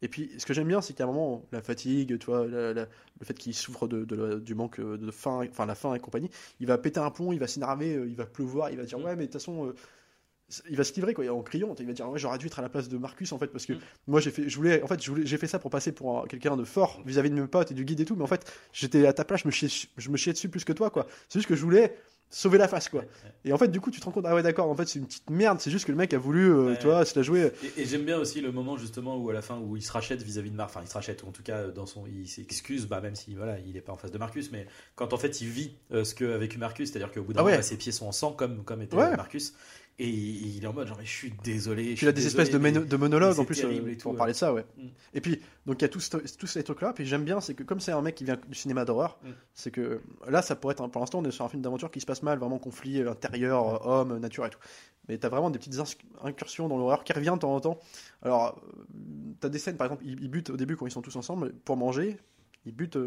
[0.01, 3.25] Et puis, ce que j'aime bien, c'est qu'à un moment, la fatigue, la- la- le
[3.25, 6.77] fait qu'il souffre de, du manque de faim, enfin la faim et compagnie, il va
[6.77, 9.03] péter un plomb, il va s'énerver, euh, il va pleuvoir, il va dire Mm.
[9.03, 9.67] ouais, mais de toute façon.
[9.67, 9.75] euh,
[10.69, 12.61] il va se livrer quoi en criant il va dire ouais j'aurais dû être à
[12.61, 13.79] la place de Marcus en fait parce que Mm.
[14.07, 16.55] moi j'ai fait je voulais en fait j'ai fait ça pour passer pour un- quelqu'un
[16.55, 19.05] de fort vis-à-vis de mes potes et du guide et tout mais en fait j'étais
[19.05, 21.39] à ta place je me chiais je me chiais dessus plus que toi quoi c'est
[21.39, 21.95] juste que je voulais
[22.29, 22.99] sauver la face, quoi.
[22.99, 23.31] Ouais, ouais.
[23.45, 24.99] Et en fait, du coup, tu te rends compte, ah ouais, d'accord, en fait, c'est
[24.99, 26.77] une petite merde, c'est juste que le mec a voulu, euh, Ouais.
[26.77, 27.53] tu vois, se la jouer.
[27.77, 29.93] Et, et j'aime bien aussi le moment justement où à la fin où il se
[29.93, 32.27] rachète vis-à-vis de Marcus, enfin il se rachète ou en tout cas dans son, il
[32.27, 35.17] s'excuse, bah même si voilà il est pas en face de Marcus, mais quand en
[35.17, 37.61] fait il vit euh, ce qu'a vécu Marcus, c'est-à-dire qu'au bout d'un Ah moment bah,
[37.61, 38.97] ses pieds sont en sang comme comme était.
[38.97, 39.53] Marcus,
[39.99, 41.95] et il, est en mode genre mais je suis désolé.
[41.95, 42.57] Puis il a des espèces de,
[42.97, 44.17] monologues en plus euh, tout, pour ouais.
[44.17, 44.65] parler de ça, ouais.
[44.77, 44.87] Mm.
[45.15, 46.93] Et puis, donc il y a tous ces trucs-là.
[46.93, 49.29] Puis j'aime bien, c'est que comme c'est un mec qui vient du cinéma d'horreur, Mm.
[49.53, 51.99] c'est que là, ça pourrait être, pour l'instant, on est sur un film d'aventure qui
[51.99, 54.59] se passe mal, vraiment conflit euh, intérieur, euh, homme, nature et tout.
[55.07, 55.79] Mais t'as vraiment des petites
[56.23, 57.79] incursions dans l'horreur qui reviennent de temps en temps.
[58.21, 61.01] Alors, euh, t'as des scènes, par exemple, ils, ils butent au début quand ils sont
[61.01, 62.17] tous ensemble pour manger.
[62.65, 62.97] Ils butent,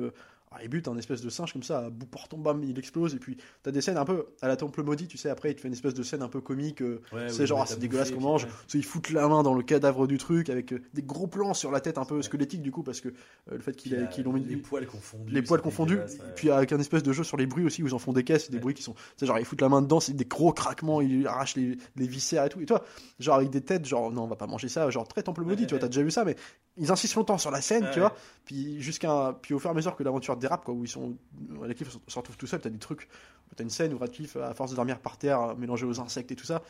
[0.52, 2.78] euh, ah, ils butent un espèce de singe comme ça, à bout portant, bam, il
[2.78, 3.14] explose.
[3.14, 5.30] Et puis t'as des scènes un peu à la temple maudit, tu sais.
[5.30, 6.82] Après, il te fait une espèce de scène un peu comique.
[6.82, 8.46] euh, Ouais, c'est où genre, il ah, c'est dégueulasse qu'on mange.
[8.74, 11.70] ils foutent la main dans le cadavre du truc avec euh, des gros plans sur
[11.70, 13.12] la tête un peu squelettique du coup parce que euh,
[13.52, 15.32] le fait qu'ils l'ont mis les poils confondus.
[15.32, 16.06] les poils confondus ouais.
[16.36, 18.24] puis avec un espèce de jeu sur les bruits aussi où ils en font des
[18.24, 20.12] caisses et des bruits qui sont tu sais genre ils foutent la main dedans c'est
[20.14, 22.84] des gros craquements ils arrachent les, les viscères et tout et toi
[23.18, 25.66] genre avec des têtes genre non on va pas manger ça genre très temple maudit
[25.66, 26.36] tu vois t'as déjà vu ça mais
[26.80, 28.00] ils insistent longtemps sur la scène tu ouais.
[28.00, 28.16] vois.
[28.44, 31.16] Puis jusqu'à puis au fur et à mesure que l'aventure dérape quoi où ils sont
[31.60, 33.08] Radcliffe se retrouve tout seul t'as des trucs
[33.54, 36.36] t'as une scène où Radcliffe à force de dormir par terre mélangé aux insectes et
[36.36, 36.62] tout ça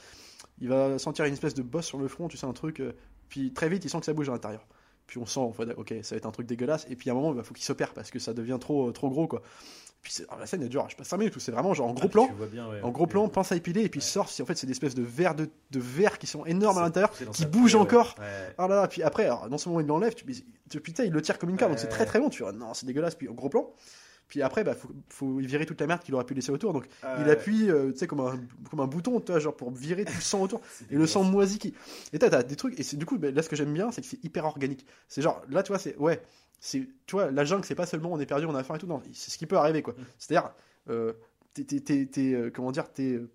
[0.60, 2.92] il va sentir une espèce de bosse sur le front tu sais un truc euh,
[3.28, 4.66] puis très vite il sent que ça bouge à l'intérieur.
[5.06, 7.12] Puis on sent en fait, ok ça va être un truc dégueulasse et puis à
[7.12, 9.42] un moment il faut qu'il s'opère parce que ça devient trop trop gros quoi
[10.02, 11.74] puis c'est- alors, la scène elle dure je sais pas 5 minutes où c'est vraiment
[11.74, 13.10] genre en Ah, gros plan bien, ouais, en gros ouais.
[13.10, 15.34] plan pince à épiler et puis sort si en fait c'est des espèces de verres
[15.34, 15.80] de, de
[16.18, 18.14] qui sont énormes à l'intérieur dans qui bougent plaie, encore.
[18.58, 20.24] Ah là là, puis après, alors, non seulement il l'enlève, tu,
[20.70, 22.30] tu, putain, il le tire comme une carte, donc c'est très très long.
[22.30, 23.14] Tu vois, non, c'est dégueulasse.
[23.14, 23.70] Puis en gros plan.
[24.28, 26.72] Puis après, bah, faut, faut virer toute la merde qu'il aurait pu laisser autour.
[26.72, 26.86] Donc
[27.18, 28.38] il appuie, euh, tu sais, comme un,
[28.70, 30.60] comme un bouton, genre pour virer tout le sang autour.
[30.90, 31.74] Et le sang moisi qui.
[32.12, 32.78] Et t'as t'as des trucs.
[32.78, 34.86] Et c'est du coup, bah, là, ce que j'aime bien, c'est que c'est hyper organique.
[35.08, 35.96] C'est genre, là, tu vois, c'est.
[35.96, 36.22] Ouais.
[36.60, 38.78] C'est Tu vois, la jungle, c'est pas seulement on est perdu, on a faim et
[38.78, 38.86] tout.
[38.86, 39.94] Non, c'est ce qui peut arriver, quoi.
[39.94, 40.04] Mm.
[40.18, 40.52] C'est-à-dire,
[40.90, 41.12] euh,
[41.54, 41.64] t'es.
[41.64, 43.14] t'es- t'es- euh, comment dire, t'es.
[43.14, 43.30] euh,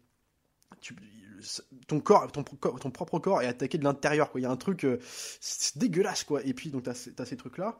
[1.87, 4.31] ton corps, ton, ton propre corps est attaqué de l'intérieur.
[4.31, 4.39] quoi.
[4.39, 4.97] Il y a un truc, euh,
[5.41, 6.41] c'est c'est dégueulasse quoi.
[6.43, 7.77] Et puis donc t'as ces- t'as ces trucs là.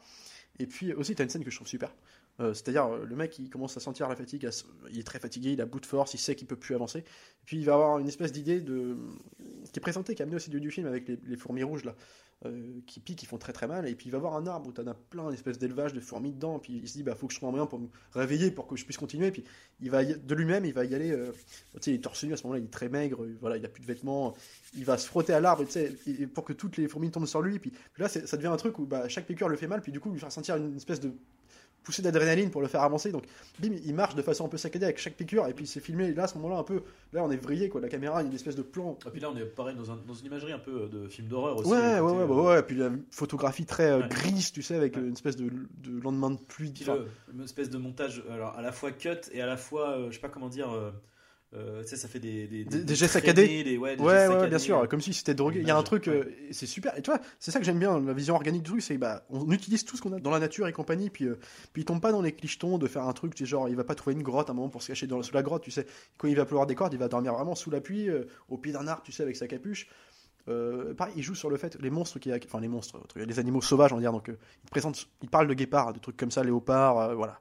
[0.60, 1.94] Et puis aussi t'as une scène que je trouve super.
[2.42, 4.48] Euh, C'est-à-dire euh, le mec il commence à sentir la fatigue,
[4.92, 7.04] il est très fatigué, il a bout de force, il sait qu'il peut plus avancer.
[7.46, 8.98] Puis il va avoir une espèce d'idée de
[9.72, 11.96] qui est présentée, qui est amenée aussi du, du film avec les, fourmis rouges là,
[12.46, 13.88] euh, qui piquent, qui font très très mal.
[13.88, 16.34] Et puis il va voir un arbre où t'en as plein d'espèces d'élevage de fourmis
[16.34, 16.60] dedans.
[16.60, 18.68] Puis il se dit bah faut que je trouve un moyen pour me réveiller pour
[18.68, 19.32] que je puisse continuer.
[19.32, 19.46] Puis
[19.80, 21.12] il va de lui-même il va y aller.
[21.76, 23.66] tu sais il est torse nu à ce moment-là, il est très maigre, voilà il
[23.66, 24.36] a plus de vêtements.
[24.76, 25.96] Il va se frotter à l'arbre, tu sais,
[26.34, 27.60] pour que toutes les fourmis tombent sur lui.
[27.60, 29.94] Puis, puis là, ça devient un truc où bah, chaque piqûre le fait mal, puis
[29.94, 31.14] du coup, lui faire sentir une espèce de
[31.86, 33.12] poussée d'adrénaline pour le faire avancer.
[33.14, 33.24] Donc,
[33.60, 36.08] bim, il marche de façon un peu saccadée avec chaque piqûre, et puis c'est filmé.
[36.08, 36.82] Et là, à ce moment-là, un peu,
[37.14, 37.80] là, on est vrillé, quoi.
[37.80, 38.98] La caméra, il y a une espèce de plan.
[39.08, 41.08] Et puis là, on est pareil dans, un- dans une imagerie un peu euh, de
[41.08, 41.70] film d'horreur aussi.
[41.70, 44.10] Ouais, ouais, ouais, euh, bah ouais, puis la photographie très euh, Ouais.
[44.10, 45.02] grise, tu sais, avec Ouais.
[45.04, 45.46] une espèce de,
[45.84, 46.72] de lendemain de pluie.
[46.72, 46.96] Puis Enfin,
[47.28, 50.08] le- une espèce de montage, alors à la fois cut et à la fois, euh,
[50.10, 50.92] je sais pas comment dire, euh,
[51.56, 53.64] euh, tu sais, ça fait des, des, Des- des gestes saccadés.
[53.64, 54.50] des- ouais, Ouais, gestes ouais, saccadés.
[54.50, 55.62] bien sûr, comme si c'était drogué.
[55.62, 56.98] Il y a un truc, euh, c'est super.
[56.98, 59.24] Et tu vois, c'est ça que j'aime bien, la vision organique du truc, c'est bah,
[59.30, 61.40] on utilise tout ce qu'on a dans la nature et compagnie, puis, euh,
[61.74, 63.76] puis il tombe pas dans les clichetons de faire un truc, tu sais, genre, il
[63.76, 65.64] va pas trouver une grotte à un moment pour se cacher dans, sous la grotte,
[65.64, 65.86] tu sais.
[66.18, 68.58] Quand il va pleuvoir des cordes, il va dormir vraiment sous la pluie, euh, au
[68.58, 69.88] pied d'un arbre, tu sais, avec sa capuche.
[70.48, 73.62] Euh, pareil, il joue sur le fait, les monstres qui, enfin les monstres, les animaux
[73.62, 74.12] sauvages, on va dire.
[74.12, 77.40] Donc, euh, il présente, il parle de guépards, de trucs comme ça, léopards, euh, voilà.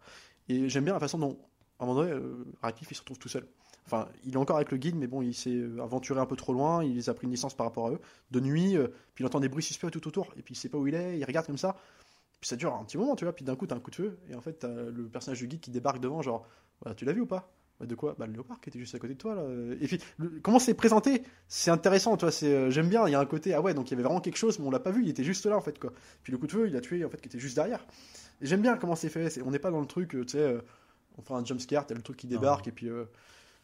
[0.49, 1.39] Et j'aime bien la façon dont,
[1.79, 3.47] à un moment donné, euh, Radcliffe, il se retrouve tout seul.
[3.87, 6.37] Enfin, il est encore avec le guide, mais bon, il s'est euh, aventuré un peu
[6.37, 8.01] trop loin, il les a pris une licence par rapport à eux.
[8.31, 10.71] De nuit, euh, puis il entend des bruits suspects tout autour, et puis il sait
[10.71, 11.77] pas où il est, il regarde comme ça.
[12.41, 13.97] Puis ça dure un petit moment, tu vois, puis d'un coup, t'as un coup de
[13.97, 16.47] feu, et en fait, t'as le personnage du guide qui débarque devant, genre,
[16.85, 17.51] Bah, tu l'as vu ou pas?
[17.81, 18.15] Bah, De quoi?
[18.19, 19.45] Bah, le léopard qui était juste à côté de toi, là.
[19.81, 21.23] Et puis, le- comment c'est présenté?
[21.49, 23.75] C'est intéressant, tu vois, c'est, euh, j'aime bien, il y a un côté, ah ouais,
[23.75, 25.47] donc il y avait vraiment quelque chose, mais on l'a pas vu, il était juste
[25.47, 25.93] là, en fait, quoi.
[26.23, 27.87] Puis le coup de feu, il a tué, en fait, qui était juste derrière.
[28.41, 30.39] Et j'aime bien comment c'est fait, on n'est pas dans le truc, euh, tu sais,
[30.39, 30.61] euh,
[31.19, 32.89] on fait un jumpscare, t'as le truc qui débarque, et puis.
[32.89, 33.05] euh,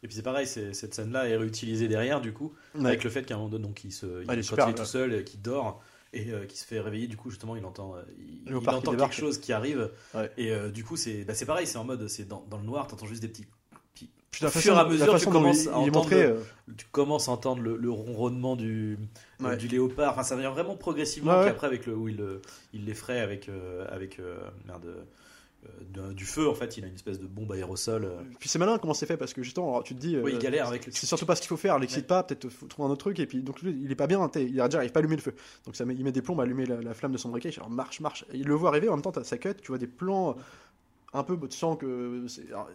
[0.03, 2.85] Et puis c'est pareil, cette scène-là est réutilisée derrière, du coup, ouais.
[2.87, 4.75] avec le fait qu'à un moment donné, donc, il, se, il, quand super, il est
[4.75, 5.81] tout seul, euh, qu'il dort
[6.13, 8.91] et euh, qu'il se fait réveiller, du coup, justement, il entend, euh, il, qui entend
[8.91, 9.11] débarque.
[9.11, 9.91] quelque chose qui arrive.
[10.15, 10.31] Ouais.
[10.37, 12.63] Et euh, du coup, c'est bah, c'est pareil, c'est en mode, c'est dans, dans le
[12.63, 13.45] noir, t'entends juste des petits.
[14.31, 16.39] Puis la fur et à mesure, tu commences à entendre montré, euh,
[16.77, 18.97] Tu commences à entendre le, le ronronnement du,
[19.41, 19.57] Ouais.
[19.57, 20.13] du léopard.
[20.13, 21.41] Enfin, ça vient vraiment progressivement.
[21.41, 22.41] Puis après, avec le, où il, le-
[22.73, 23.49] il l'effraie avec,
[23.89, 24.19] avec
[24.65, 25.05] merde,
[25.91, 28.05] de- du feu, en fait, il a une espèce de bombe aérosol.
[28.05, 28.21] euh.
[28.39, 30.17] Puis c'est malin comment c'est fait parce que justement, alors, tu te dis.
[30.17, 30.91] Oui, euh, il galère avec le.
[30.91, 32.07] C'est surtout pas ce qu'il faut faire, l'excite Ouais.
[32.07, 34.29] pas, peut-être faut trouver un autre truc, et puis donc lui, il est pas bien,
[34.35, 35.35] il n'arrive pas à allumer le feu.
[35.65, 37.51] Donc ça met, il met des plombs à allumer la, la flamme de son briquet,
[37.57, 38.25] alors marche, marche.
[38.33, 40.35] Et il le voit arriver, en même temps, sa cut, tu vois des plans
[41.13, 42.47] un peu, tu sens que c'est.
[42.47, 42.69] alors,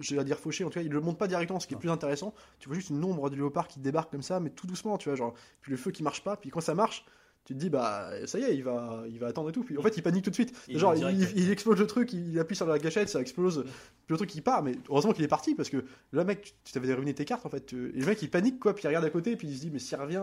[0.00, 1.76] Je vais dire fauché, en tout cas, il le montre pas directement, ce qui est
[1.76, 1.80] Non.
[1.80, 2.34] plus intéressant.
[2.58, 5.08] Tu vois juste une ombre du léopard qui débarque comme ça, mais tout doucement, tu
[5.08, 5.34] vois, genre.
[5.62, 7.04] Puis le feu qui marche pas, puis quand ça marche,
[7.44, 9.62] tu te dis bah ça y est, il va, il va attendre et tout.
[9.62, 10.54] Puis en fait, il panique tout de suite.
[10.68, 13.64] Il Genre, il, explose le truc, il appuie sur la gâchette, ça explose.
[13.64, 16.72] Puis le truc il part, mais heureusement qu'il est parti parce que là, mec, tu-
[16.72, 17.72] t'avais ruiné tes cartes en fait.
[17.72, 19.70] Et le mec il panique quoi, puis il regarde à côté, puis il se dit
[19.70, 20.22] mais s'il revient.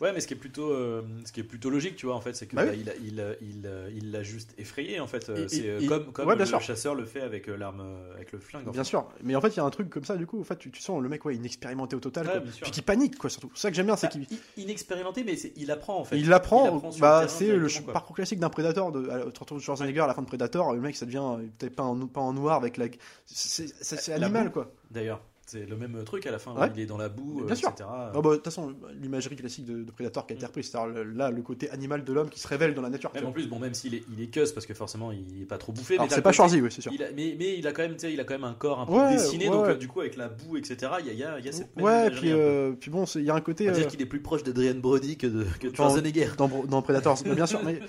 [0.00, 2.20] Ouais, mais ce qui est plutôt, euh, ce qui est plutôt logique, tu vois, en
[2.20, 2.84] fait, c'est que Bah bah, oui.
[3.02, 5.28] il, l'a juste effrayé, en fait.
[5.28, 6.60] Euh, c'est euh, comme, comme ouais, bien le sûr.
[6.60, 8.68] chasseur le fait avec euh, l'arme, euh, avec le flingue.
[8.68, 8.90] en Bien fait.
[8.90, 10.56] sûr, mais en fait il y a un truc comme ça du coup, en fait
[10.56, 12.42] tu, tu sens le mec ouais inexpérimenté au total, Ouais, quoi.
[12.62, 13.50] puis qui panique quoi surtout.
[13.54, 16.18] C'est ça que j'aime bien, c'est Bah, qu'il inexpérimenté, mais il apprend en fait.
[16.18, 20.14] Il apprend, bah, c'est le parcours classique d'un prédateur de à- Torture Schwarzenegger à la
[20.14, 22.76] fin de Predator, le mec ça devient euh, peut-être pas en, pas en noir avec
[22.76, 22.86] la.
[23.26, 24.52] C'est animal boue.
[24.52, 24.72] quoi.
[24.90, 26.52] D'ailleurs, c'est le même truc à la fin.
[26.54, 26.70] Ouais.
[26.74, 27.68] Il est dans la boue, Bien euh, sûr.
[27.70, 27.84] etc.
[27.88, 31.04] Ah bah, De toute façon, l'imagerie classique de, de Predator qui a été reprise, c'est-à-dire
[31.14, 33.10] là le côté animal de l'homme qui se révèle dans la nature.
[33.14, 35.46] Même en plus, bon, même s'il est, il est cuss parce que forcément il est
[35.46, 35.94] pas trop bouffé.
[35.94, 36.92] Alors mais c'est pas Schwarzy, oui, c'est sûr.
[36.92, 38.54] il a- mais, mais il a quand même, tu sais, il a quand même un
[38.54, 40.92] corps un peu Ouais, dessiné, ouais, donc euh, du coup avec la boue, etc.
[41.00, 43.04] Il y a, il y a, y a cette même Ouais, puis, euh, puis bon,
[43.14, 43.64] il y a un côté.
[43.68, 45.74] On va dire euh, qu'il est plus proche d'Adrian Brody que de que de Dans-
[45.76, 46.28] Schwarzenegger.
[46.38, 47.60] dans, dans Predator, mais bien sûr.
[47.64, 47.80] Mais,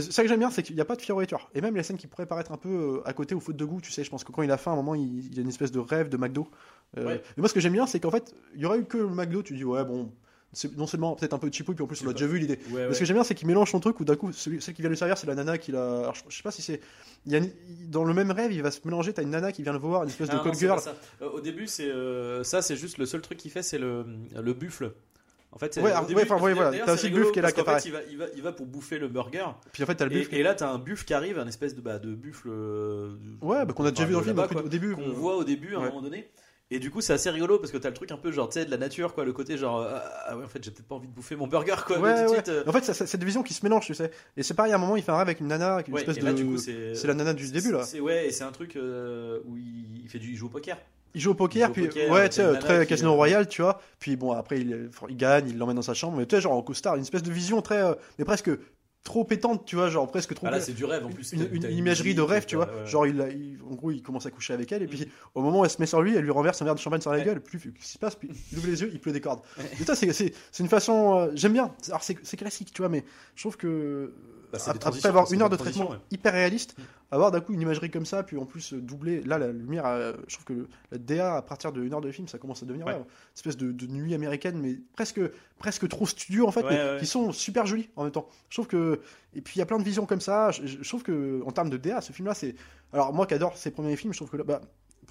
[0.00, 1.50] ça que j'aime bien, c'est qu'il n'y a pas de fioriture.
[1.54, 3.64] Et même les scènes qui pourraient paraître un peu euh, à côté ou faute de
[3.64, 5.34] goût, tu sais, je pense que quand il a faim, à un moment, il, il
[5.34, 6.46] y a une espèce de rêve de McDo.
[6.98, 7.22] Euh, Ouais.
[7.36, 9.08] Mais moi, ce que j'aime bien, c'est qu'en fait, il y aurait eu que le
[9.08, 10.12] McDo, tu dis, ouais, bon,
[10.52, 12.58] c'est non seulement peut-être un peu cheapou, puis en plus, on a déjà vu l'idée.
[12.70, 12.94] Ouais, Mais ouais.
[12.94, 14.82] ce que j'aime bien, c'est qu'il mélange son truc où d'un coup, celui, celle qui
[14.82, 16.00] vient le servir, c'est la nana qui l'a.
[16.00, 16.80] Alors, je, je sais pas si c'est.
[17.24, 17.50] il y a une-
[17.88, 20.02] Dans le même rêve, il va se mélanger, t'as une nana qui vient le voir,
[20.02, 20.78] une espèce Ah de c'est girl.
[21.22, 24.04] Euh, au début, c'est euh, ça, c'est juste le seul truc qu'il fait, c'est le,
[24.38, 24.92] le buffle.
[25.54, 26.78] En fait, c'est- Ouais, début- ouais, enfin, ouais, voilà.
[26.84, 27.80] T'as aussi le buff qui est là, qui apparaît.
[27.80, 29.44] fait, il va, il, va, il va pour bouffer le burger.
[29.72, 30.32] Puis en fait, t'as le Et, buff.
[30.32, 32.48] et là, t'as un buff qui arrive, un espèce de, bah, de buffle.
[32.50, 33.10] euh,
[33.42, 34.94] Ouais, bah, qu'on a déjà enfin, vu dans le de film au, début.
[34.94, 36.28] qu'on voit au début à un moment donné.
[36.74, 38.58] Et du coup, c'est assez rigolo parce que t'as le truc un peu genre, tu
[38.58, 40.86] sais, de la nature, quoi, le côté genre, ah, ah ouais, en fait, j'ai peut-être
[40.88, 42.34] pas envie de bouffer mon burger, quoi, Ouais, mais tout de ouais.
[42.36, 42.48] suite.
[42.48, 44.10] euh, En fait, ça- ça- cette vision qui se mélange, tu sais.
[44.36, 46.00] Et c'est pareil, à un moment, il fait un rêve avec une nana, une ouais,
[46.00, 46.56] espèce là, de.
[46.56, 46.94] c'est.
[46.94, 47.82] C'est la nana du début là.
[47.84, 50.78] C'est ouais, et c'est un truc euh, où il, fait du, il joue au poker.
[51.14, 53.46] Il joue au poker, au puis poker ouais, tu sais, euh, très Casino euh, Royal,
[53.46, 53.82] tu vois.
[53.98, 56.54] Puis bon, après, il, il gagne, il l'emmène dans sa chambre, mais tu sais, genre
[56.54, 58.50] en costard, une espèce de vision très, euh, mais presque
[59.04, 60.46] trop pétante, tu vois, genre presque trop.
[60.46, 61.32] Ah là, c'est du rêve en plus.
[61.32, 62.66] une, une imagerie de rêve, tu vois.
[62.66, 62.86] ouais.
[62.86, 65.60] Genre, il, il- en gros, il commence à coucher avec elle, et puis au moment
[65.60, 67.18] où elle se met sur lui, elle lui renverse un verre de champagne sur la
[67.18, 67.24] Ouais.
[67.24, 67.40] gueule.
[67.40, 69.40] Plus, qu'est-ce qui se passe Puis il ouvre les yeux, il pleut des cordes.
[69.80, 71.18] Et ça, c'est- c'est c'est une façon.
[71.18, 71.72] euh, J'aime bien.
[71.88, 74.12] Alors, c'est c'est classique, tu vois, mais je trouve que.
[74.52, 75.96] Bah, après avoir une heure de traitement ouais.
[76.10, 76.82] hyper réaliste, Mm.
[77.10, 79.22] avoir d'un coup une imagerie comme ça, puis en plus euh, doublé.
[79.22, 82.28] Là, la lumière, euh, je trouve que la DA, à partir d'une heure de film,
[82.28, 82.94] ça commence à devenir Ouais.
[82.94, 85.20] une espèce de, de nuit américaine, mais presque,
[85.58, 88.28] presque trop studio en fait, mais qui sont super jolies en même temps.
[88.50, 89.00] Je trouve que.
[89.34, 90.50] Et puis il y a plein de visions comme ça.
[90.50, 92.54] Je trouve que, en termes de DA, ce film-là, c'est.
[92.92, 94.60] Alors, moi qui adore ses premiers films, je trouve que là, bah,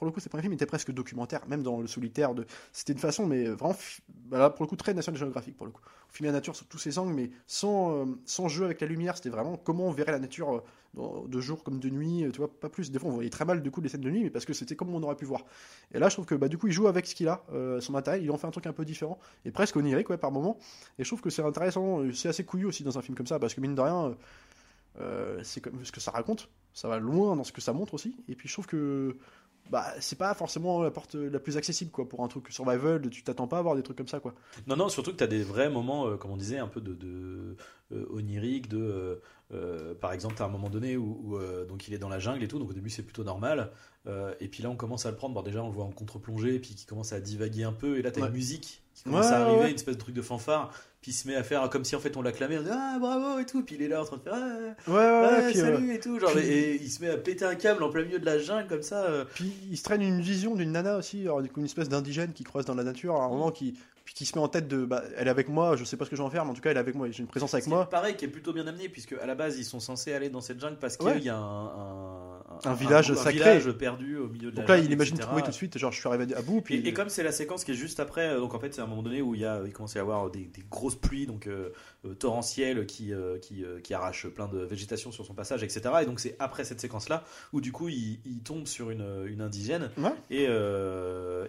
[0.02, 2.32] pour le coup, ses premiers films étaient presque documentaires, même dans le solitaire.
[2.72, 5.72] C'était une façon, mais vraiment, fi- bah pour le coup, très National Geographic, pour le
[5.72, 5.82] coup.
[6.10, 9.16] Filmer la nature sous tous ses angles, mais sans, euh, sans jeu avec la lumière.
[9.16, 10.64] C'était vraiment comment on verrait la nature
[10.98, 12.90] euh, de jour comme de nuit, euh, tu vois, pas plus.
[12.90, 14.54] Des fois, on voyait très mal du coup les scènes de nuit, mais parce que
[14.54, 15.46] c'était comme on aurait pu voir.
[15.94, 17.80] Et là, je trouve que bah, du coup, il joue avec ce qu'il a, euh,
[17.80, 20.32] son matériel, il en fait un truc un peu différent, et presque onirique, ouais, par
[20.32, 20.58] moment.
[20.98, 23.38] Et je trouve que c'est intéressant, c'est assez couillu aussi dans un film comme ça,
[23.38, 24.18] parce que mine de rien,
[25.44, 28.16] c'est comme ce que ça raconte, ça va loin dans ce que ça montre aussi.
[28.28, 29.18] Et puis je trouve que
[29.72, 33.24] bah, c'est pas forcément la porte la plus accessible quoi pour un truc survival, tu
[33.24, 34.36] t'attends pas à voir des trucs comme ça quoi.
[34.68, 36.82] Non, non, surtout que tu as des vrais moments, euh, comme on disait, un peu
[36.82, 37.56] de, de
[37.94, 39.22] euh, onirique, de.
[39.54, 42.44] euh, par exemple, as un moment donné où, où, donc il est dans la jungle
[42.44, 43.72] et tout, donc au début c'est plutôt normal.
[44.40, 45.34] et puis là, on commence à le prendre.
[45.36, 47.98] Bon, déjà, on le voit en contre-plongée, puis qui commence à divaguer un peu.
[47.98, 48.28] Et là, tu as Ouais.
[48.28, 49.70] une musique qui commence Ouais, à arriver, ouais.
[49.70, 50.72] une espèce de truc de fanfare.
[51.02, 52.60] Puis il se met à faire comme si en fait on l'acclamait.
[52.60, 53.64] on dit, Ah, bravo et tout.
[53.64, 55.74] Puis il est là en train de faire Ah, Ouais ouais, ouais, ouais, puis, euh,
[55.76, 56.20] salut et tout.
[56.20, 58.38] Genre, puis- et, il se met à péter un câble en plein milieu de la
[58.38, 59.04] jungle comme ça.
[59.06, 59.26] euh.
[59.34, 62.66] puis il se traîne une vision d'une nana aussi, alors, une espèce d'indigène qui croise
[62.66, 65.04] dans la nature à un moment qui puis qui se met en tête de bah,
[65.16, 66.62] elle est avec moi, je sais pas ce que j'en vais faire, mais en tout
[66.62, 67.88] cas elle est avec moi, j'ai une présence avec moi.
[67.88, 70.42] pareil, qui est plutôt bien amené, puisque à la base ils sont censés aller dans
[70.42, 72.11] cette jungle parce qu'il y a un, un,
[72.66, 73.34] Un village un sacré.
[73.34, 75.28] village perdu au milieu de la Donc là jungle, il imagine etc.
[75.28, 77.24] trouver tout de suite, genre je suis arrivé à bout, puis Et, et comme c'est
[77.24, 79.36] la séquence qui est juste après, euh, donc en fait c'est un moment donné où
[79.36, 81.70] il, y a, il commence à y avoir des, des grosses pluies donc euh,
[82.06, 85.82] euh, torrentielles qui, euh, qui, euh, qui arrachent plein de végétation sur son passage, etc.
[86.02, 89.42] Et donc c'est après cette séquence-là où du coup il, il tombe sur une, une
[89.42, 90.14] indigène Ouais.
[90.30, 90.44] et,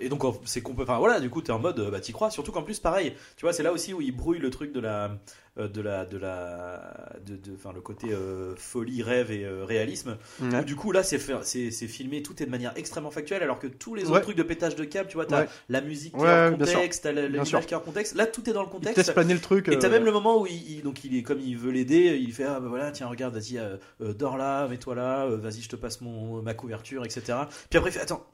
[0.00, 2.30] et donc c'est qu'on peut, enfin voilà, du coup t'es en mode bah t'y crois,
[2.30, 4.80] surtout qu'en plus pareil, tu vois c'est là aussi où il brouille le truc de
[4.80, 5.18] la
[5.58, 10.16] de la de la de, de- enfin le côté euh, folie rêve et euh, réalisme.
[10.40, 13.58] Où du coup là c'est c'est c'est filmé tout est de manière extrêmement factuelle alors
[13.58, 15.48] que tous les autres trucs de pétage de câble tu vois t'as Ouais.
[15.68, 16.76] la musique qui est sûr.
[16.76, 18.14] contexte t'as l'image qui est hors contexte.
[18.14, 19.06] Là tout est dans le il contexte.
[19.06, 19.68] te planer le truc.
[19.68, 21.70] et t'as euh, même le moment où il, il- donc il est comme il veut
[21.70, 25.26] l'aider il fait ah bah voilà tiens regarde vas-y euh, euh, dors là mets-toi là
[25.26, 27.22] euh, vas-y je te passe mon ma couverture etc
[27.68, 28.24] puis après il fait attends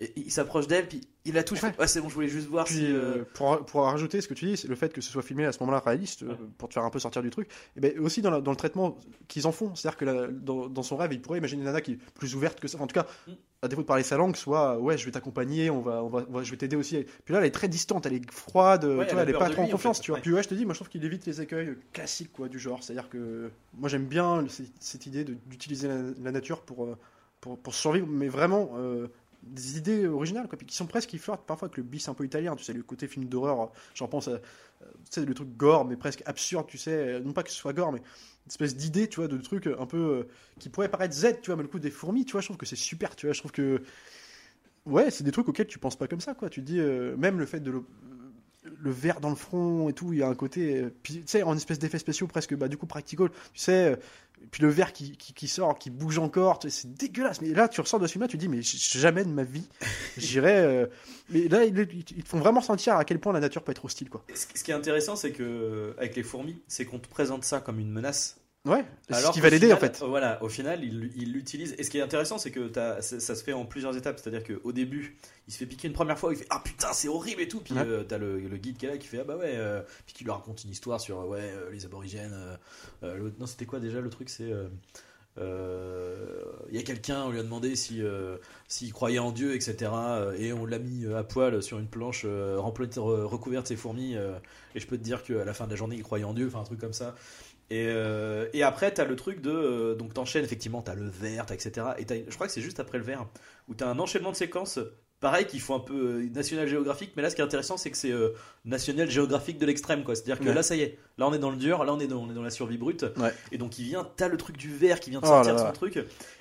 [0.00, 1.62] Et il s'approche d'elle, puis il la touche.
[1.62, 1.72] Ouais.
[1.78, 2.84] Ah, c'est bon, je voulais juste voir Puis, si.
[2.86, 5.22] euh, euh, pour, pour rajouter ce que tu dis, c'est le fait que ce soit
[5.22, 6.36] filmé à ce moment-là réaliste, euh, Ouais.
[6.58, 8.56] pour te faire un peu sortir du truc, et ben aussi dans, la- dans le
[8.56, 9.74] traitement qu'ils en font.
[9.76, 12.34] C'est-à-dire que la- dans, dans son rêve, il pourrait imaginer une nana qui est plus
[12.34, 12.76] ouverte que ça.
[12.76, 13.32] Enfin, en tout cas, Mm.
[13.62, 16.26] à défaut de parler sa langue, soit ouais, je vais t'accompagner, on va, on va,
[16.28, 17.04] on va- je vais t'aider aussi.
[17.24, 19.30] Puis là, elle est très distante, elle est froide, Ouais, tu elle vois, a elle
[19.30, 20.02] est pas trop en confiance, fait.
[20.02, 20.20] tu vois.
[20.20, 22.58] Puis ouais, je te dis, moi je trouve qu'il évite les écueils classiques quoi, du
[22.58, 22.82] genre.
[22.82, 26.88] C'est-à-dire que moi j'aime bien cette, cette idée d'utiliser la, la nature pour,
[27.40, 28.72] pour, pour survivre, mais vraiment.
[28.76, 29.06] euh,
[29.46, 32.56] des idées originales qui sont presque qui flirtent parfois avec le bis un peu italien
[32.56, 34.38] tu sais le côté film d'horreur j'en pense à euh,
[35.10, 37.72] tu le truc gore mais presque absurde tu sais euh, non pas que ce soit
[37.72, 40.28] gore mais une espèce d'idée tu vois de truc un peu euh,
[40.58, 42.56] qui pourrait paraître Z tu vois mais le coup des fourmis tu vois je trouve
[42.56, 43.82] que c'est super tu vois je trouve que
[44.86, 47.46] ouais c'est des trucs auxquels tu penses pas comme ça quoi tu dis même le
[47.46, 47.84] fait de le
[48.80, 51.54] le verre dans le front et tout, il y a un côté, tu sais, en
[51.56, 53.98] espèce d'effets spéciaux presque, bah, du coup, practical, tu sais,
[54.50, 57.40] puis le verre qui, qui, qui sort, qui bouge encore, tu sais, c'est dégueulasse.
[57.40, 59.66] Mais là, tu ressors de ce film-là, tu te dis, mais jamais de ma vie,
[60.16, 60.60] j'irais.
[60.64, 60.86] euh,
[61.30, 63.72] Mais là, ils, ils- ils te font vraiment sentir à quel point la nature peut
[63.72, 64.24] être hostile, quoi.
[64.34, 67.60] Ce ce qui est intéressant, c'est que avec les fourmis, c'est qu'on te présente ça
[67.60, 68.38] comme une menace.
[68.64, 70.00] Ouais, c'est ce qui va l'aider, en fait.
[70.02, 71.74] euh, Voilà, au final, il il l'utilise.
[71.76, 74.18] Et ce qui est intéressant, c'est que ça, ça se fait en plusieurs étapes.
[74.18, 77.08] C'est-à-dire qu'au début, il se fait piquer une première fois, il fait Ah putain, c'est
[77.08, 77.60] horrible et tout.
[77.60, 77.82] Puis Ouais.
[77.86, 79.52] euh, t'as le, le guide qui est là qui fait Ah bah ouais.
[79.54, 82.34] euh, puis qui lui raconte une histoire sur ouais, euh, les aborigènes.
[83.02, 84.50] non, c'était quoi déjà le truc C'est.
[85.36, 88.00] Il y a quelqu'un, on lui a demandé si
[88.68, 89.90] s'il croyait en Dieu, etc.
[90.38, 92.24] Et on l'a mis à poil sur une planche
[92.56, 94.14] remplie recouverte de ses fourmis.
[94.14, 96.46] et je peux te dire qu'à la fin de la journée, il croyait en Dieu,
[96.46, 97.14] enfin un truc comme ça.
[97.70, 99.50] Et, euh, et après, t'as le truc de.
[99.50, 101.86] euh, donc, t'enchaînes effectivement, t'as le vert, etc.
[101.98, 103.26] Et je crois que c'est juste après le vert
[103.68, 104.78] où t'as un enchaînement de séquences.
[105.20, 107.90] Pareil, qu'il faut un peu euh, National Geographic, mais là, ce qui est intéressant, c'est
[107.90, 108.12] que c'est
[108.66, 110.14] National Geographic de l'extrême, quoi.
[110.14, 110.54] C'est-à-dire que Ouais.
[110.54, 112.30] là, ça y est, là, on est dans le dur, là, on est dans, on
[112.30, 113.06] est dans la survie brute.
[113.16, 113.32] Ouais.
[113.52, 115.58] Et donc, il vient, t'as le truc du vert qui vient de Oh sortir là
[115.58, 115.72] son là.
[115.72, 115.98] truc.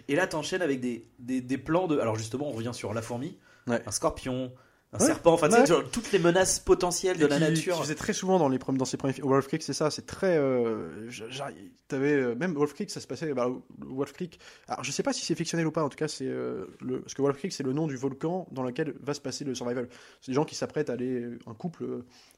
[0.10, 1.98] Et là, t'enchaînes avec des, des, des plans de.
[2.00, 3.82] Alors, justement, on revient sur la fourmi, Ouais.
[3.86, 4.52] un scorpion,
[4.94, 5.06] un Ouais.
[5.08, 5.66] serpent, enfin, Ouais.
[5.66, 7.76] genre, toutes les menaces potentielles de la nature.
[7.78, 9.28] Qui faisait très souvent dans, les, premiers- dans ses premiers films.
[9.28, 10.38] Wolf Creek, c'est ça, c'est très.
[10.38, 11.10] Euh,
[11.94, 13.34] euh, même Wolf Creek, ça se passait.
[13.34, 14.40] Bah, Wolf Creek.
[14.68, 16.28] Alors, je sais pas si c'est fictionnel ou pas, en tout cas, c'est.
[16.28, 19.22] euh, le, parce que Wolf Creek, c'est le nom du volcan dans lequel va se
[19.22, 19.88] passer le survival.
[20.22, 21.26] C'est des gens qui s'apprêtent à aller.
[21.48, 21.86] Un couple.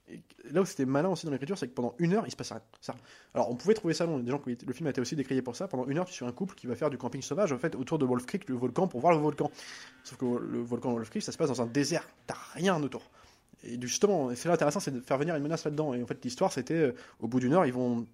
[0.07, 2.35] Et là où c'était malin aussi dans l'écriture, c'est que pendant une heure, il se
[2.35, 2.61] passe rien.
[2.79, 2.95] Ça.
[3.33, 4.19] Alors, on pouvait trouver ça long.
[4.19, 5.67] Des gens le film a été aussi décrié pour ça.
[5.67, 7.75] Pendant une heure, tu suis un couple qui va faire du camping sauvage, en fait,
[7.75, 9.49] autour de Wolf Creek, le volcan, pour voir le volcan.
[10.03, 12.07] Sauf que le volcan Wolf Creek, ça se passe dans un désert.
[12.27, 13.09] T'as rien autour.
[13.63, 15.95] Et justement, c'est là intéressant, c'est de faire venir une menace là-dedans.
[15.95, 18.05] Et en fait, l'histoire, c'était euh, au bout d'une heure, ils vont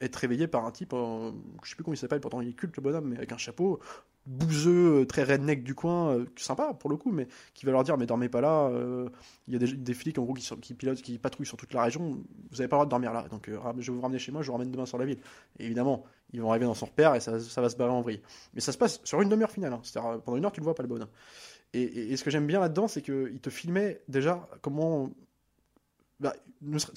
[0.00, 1.30] être réveillés par un type, euh,
[1.62, 3.36] je sais plus comment il s'appelle, pourtant il est culte le bonhomme, mais avec un
[3.36, 3.80] chapeau,
[4.26, 7.84] bouseux, euh, très redneck du coin, euh, sympa pour le coup, mais qui va leur
[7.84, 8.68] dire mais dormez pas là.
[8.68, 9.08] euh,
[9.48, 11.82] Il y a des, flics en gros qui, qui pilotent, qui patrouillent sur toute la
[11.82, 12.22] région.
[12.50, 13.26] Vous avez pas le droit de dormir là.
[13.30, 15.18] Donc je vais vous ramener chez moi, je vous ramène demain sur la ville.
[15.58, 18.20] Évidemment, ils vont arriver dans son repère et ça, ça va se barrer en vrille.
[18.54, 19.72] Mais ça se passe sur une demi-heure finale.
[19.72, 19.80] hein.
[19.82, 21.08] C'est-à-dire pendant une heure tu le vois pas le bonhomme.
[21.72, 25.10] Et, et- et ce que j'aime bien là-dedans, c'est qu'il te filmait déjà comment.
[26.20, 26.34] Bah,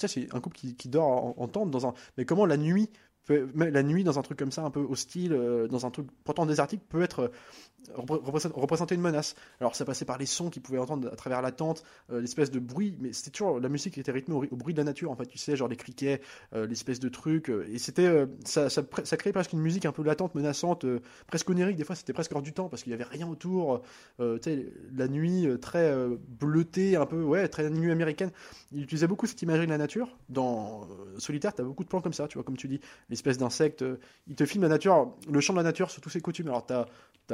[0.06, 1.94] c'est un couple qui, dort en tente dans un.
[2.16, 2.90] Mais comment la nuit,
[3.28, 6.44] la nuit dans un truc comme ça, un peu hostile, euh, dans un truc pourtant
[6.44, 9.34] désertique, peut être euh, repré- représente- représenter une menace.
[9.60, 12.50] Alors ça passait par les sons qu'ils pouvaient entendre à travers la tente, euh, l'espèce
[12.50, 15.10] de bruit, mais c'était toujours la musique qui était rythmée au, bruit de la nature
[15.10, 16.20] en fait, tu sais, genre les criquets,
[16.52, 18.82] l'espèce de truc, et c'était ça, ça,
[19.16, 20.86] créait presque une musique un peu latente, menaçante,
[21.26, 21.76] presque onirique.
[21.76, 23.82] Des fois c'était presque hors du temps parce qu'il y avait rien autour.
[24.18, 25.94] la nuit très
[26.28, 28.30] bleutée, un peu ouais, très nuit américaine.
[28.72, 30.16] Il utilisait beaucoup cette imagerie de la nature.
[30.28, 30.86] Dans
[31.18, 32.80] Solitaire, tu as beaucoup de plans comme ça, tu vois, comme tu dis,
[33.14, 33.82] l'espèce d'insecte.
[33.82, 36.48] euh, il te filme la nature, le champ de la nature sous tous ses coutumes.
[36.48, 36.74] Alors, tu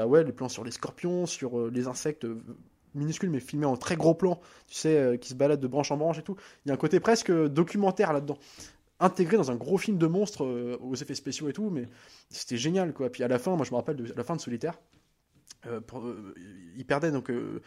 [0.01, 2.43] as, ouais, les plans sur les scorpions, sur euh, les insectes euh,
[2.95, 5.97] minuscules, mais filmés en très gros plan, tu sais, qui se baladent de branche en
[5.97, 6.37] branche et tout.
[6.65, 8.37] Il y a un côté presque documentaire là-dedans.
[8.99, 10.45] Intégré dans un gros film de monstres
[10.81, 11.89] aux effets spéciaux et tout, mais
[12.31, 13.09] c'était génial quoi.
[13.09, 14.75] Puis à la fin, moi je me rappelle de la fin de Solitaire,
[15.67, 16.35] euh, pour, euh,
[16.77, 17.61] il perdait donc euh,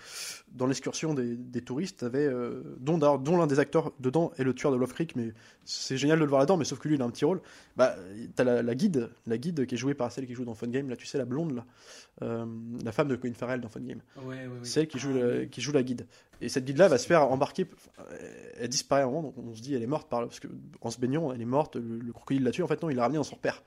[0.52, 4.72] dans l'excursion des, des touristes, euh, dont, dont l'un des acteurs dedans est le tueur
[4.72, 5.34] de Love Creek, mais
[5.66, 7.42] c'est génial de le voir là-dedans, mais sauf que lui il a un petit rôle.
[7.76, 7.96] Bah,
[8.36, 10.68] t'as la, la guide, la guide qui est jouée par celle qui joue dans Fun
[10.68, 11.56] Game, là tu sais la blonde
[12.22, 12.46] là,
[12.84, 14.02] la femme de Colin Farrell dans Fun Game,
[14.64, 16.08] c'est elle qui joue, la, qui joue la guide.
[16.42, 17.68] Et cette guide là va se faire embarquer,
[18.58, 20.48] elle disparaît à un moment, donc on se dit elle est morte par parce que
[20.82, 22.96] en se baignant elle est morte, le, le crocodile l'a tuée, en fait non il
[22.96, 23.64] l'a ramenée dans son repère.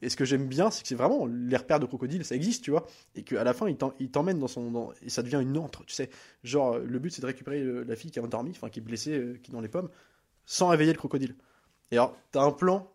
[0.00, 2.62] Et ce que j'aime bien, c'est que c'est vraiment les repères de crocodile, ça existe,
[2.62, 4.92] tu vois, et qu'à la fin, il t'emmène dans son.
[5.02, 6.10] et ça devient une antre, tu sais.
[6.44, 8.78] Genre, euh, le but, c'est de récupérer euh, la fille qui a endormi, enfin, qui
[8.78, 9.88] est blessée, euh, qui est dans les pommes,
[10.46, 11.34] sans réveiller le crocodile.
[11.90, 12.90] Et alors, t'as un plan,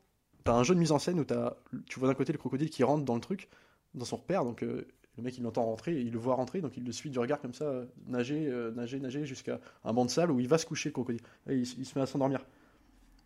[0.46, 1.56] t'as un jeu de mise en scène où t'as,
[1.88, 3.50] tu vois d'un côté le crocodile qui rentre dans le truc,
[3.96, 4.86] dans son repère, donc le
[5.18, 7.54] mec, il l'entend rentrer, il le voit rentrer, donc il le suit du regard comme
[7.54, 10.94] ça, nager, nager, nager, jusqu'à un banc de salle où il va se coucher, le
[10.94, 11.22] crocodile.
[11.50, 12.46] Et il, il se met à s'endormir.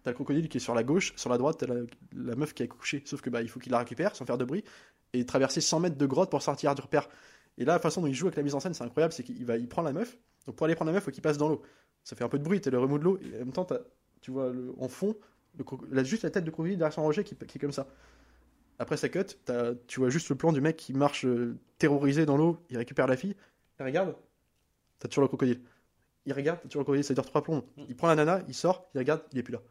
[0.07, 1.81] T'as le crocodile qui est sur la gauche, sur la droite, t'as la,
[2.15, 3.03] la meuf qui est couchée.
[3.05, 4.63] Sauf que bah, il faut qu'il la récupère sans faire de bruit
[5.11, 7.09] et traverser 100 mètres de grotte pour sortir du repère.
[7.57, 9.23] Et là, la façon dont il joue avec la mise en scène, c'est incroyable, c'est
[9.23, 10.17] qu'il va, il prend la meuf.
[10.45, 11.61] Donc pour aller prendre la meuf, il faut qu'il passe dans l'eau.
[12.05, 13.67] Ça fait un peu de bruit, t'as le remous de l'eau, et en même temps,
[14.21, 15.13] tu vois le- en fond,
[15.57, 17.87] le, là, juste la tête de crocodile derrière son rocher qui, qui est comme ça.
[18.79, 22.25] Après sa cut, t'as- tu vois juste le plan du mec qui marche euh, terrorisé
[22.25, 23.35] dans l'eau, il récupère la fille,
[23.79, 24.15] il regarde,
[24.99, 25.61] t'as toujours le crocodile.
[26.27, 27.63] Il regarde, toujours le crocodile, ça dure trois plombs.
[27.89, 29.61] Il prend la nana, il sort, il regarde, il est plus là.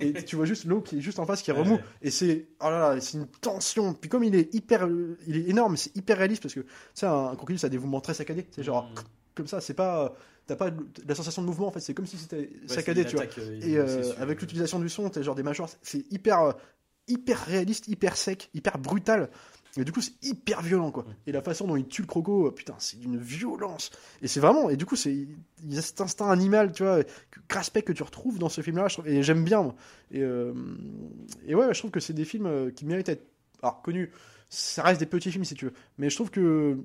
[0.00, 1.80] et, et tu vois juste l'eau qui est juste en face qui ouais.
[2.02, 3.94] Et c'est oh là là, c'est une tension.
[3.94, 4.88] Puis comme il est hyper,
[5.26, 7.70] il est énorme, c'est hyper réaliste parce que tu sais, un, un crocodile ça a
[7.70, 8.46] des mouvements très saccadés.
[8.50, 8.94] C'est genre Mm.
[9.36, 10.14] comme ça, c'est pas,
[10.46, 10.70] t'as pas
[11.06, 11.80] la sensation de mouvement en fait.
[11.80, 13.26] C'est comme si c'était Ouais, saccadé, tu vois.
[13.38, 14.20] euh, Et euh, sûr.
[14.20, 16.52] avec l'utilisation du son, t'as genre des mâchoires, c'est hyper, euh,
[17.06, 19.28] hyper réaliste, hyper sec, hyper brutal.
[19.78, 21.04] Et du coup, c'est hyper violent, quoi.
[21.26, 23.90] Et la façon dont il tue le croco, euh, putain, c'est d'une violence.
[24.22, 27.02] Et c'est vraiment, et du coup, c'est, il y a cet instinct animal, tu vois,
[27.04, 29.74] que- que tu retrouves dans ce film-là, et j'aime bien, moi.
[30.12, 30.52] Et, euh,
[31.46, 33.26] et ouais, je trouve que c'est des films euh, qui méritent d'être,
[33.62, 34.10] alors, connus.
[34.48, 35.72] Ça reste des petits films, si tu veux.
[35.98, 36.78] Mais je trouve que,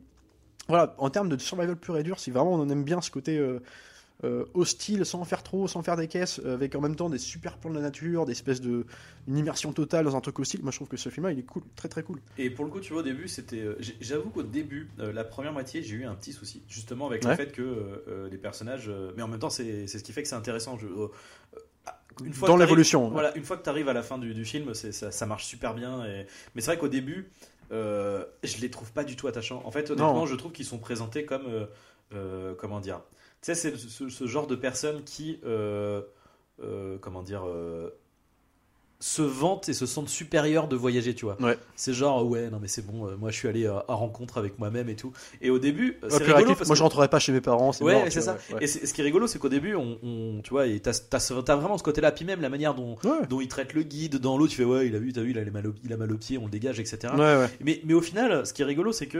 [0.67, 3.37] voilà, en termes de survival pur et dur, si vraiment on aime bien ce côté
[3.37, 3.59] euh,
[4.23, 7.09] euh, hostile, sans en faire trop, sans faire des caisses, euh, avec en même temps
[7.09, 8.85] des super plans de la nature, des espèces de
[9.27, 10.61] une immersion totale dans un truc hostile.
[10.61, 12.19] Moi, je trouve que ce film-là, il est cool, très très cool.
[12.37, 13.59] Et pour le coup, tu vois, au début, c'était.
[13.59, 17.35] euh, J'avoue qu'au début, la première moitié, j'ai eu un petit souci, justement avec le
[17.35, 18.91] fait que les personnages.
[19.15, 20.77] mais en même temps, c'est c'est ce qui fait que c'est intéressant.
[20.77, 20.87] Je,
[22.25, 23.09] une fois Dans l'évolution.
[23.09, 25.45] Voilà, une fois que tu arrives à la fin du, du film, ça, ça marche
[25.45, 26.05] super bien.
[26.05, 26.27] Et...
[26.53, 27.29] Mais c'est vrai qu'au début,
[27.71, 29.61] euh, je les trouve pas du tout attachants.
[29.65, 30.25] En fait, honnêtement, Non.
[30.25, 31.45] je trouve qu'ils sont présentés comme.
[31.47, 31.65] euh,
[32.13, 33.01] euh, comment dire
[33.41, 35.39] sais, c'est ce, ce genre de personnes qui.
[35.45, 36.01] euh,
[36.63, 37.89] euh, comment dire euh,
[39.03, 41.35] se vantent et se sentent supérieurs de voyager, tu vois.
[41.41, 41.57] Ouais.
[41.75, 44.37] C'est genre, ouais, non, mais c'est bon, euh, moi je suis allé à, à rencontre
[44.37, 45.11] avec moi-même et tout.
[45.41, 47.71] Et au début, euh, c'est rigolo parce moi, que- je rentrerai pas chez mes parents.
[47.71, 48.37] c'est Ouais, tu c'est ça.
[48.53, 48.63] ouais.
[48.63, 51.83] Et ce qui est rigolo, c'est qu'au début, on, on- tu vois, t'as, vraiment ce
[51.83, 53.25] côté-là, puis même la manière dont, Ouais.
[53.27, 55.31] dont il traite le guide dans l'eau, tu fais ouais, il a vu, t'as vu,
[55.31, 57.11] il a, mal au, il a mal au pied, on le dégage, etc.
[57.59, 59.17] Mais, mais au final, ce qui est rigolo, c'est que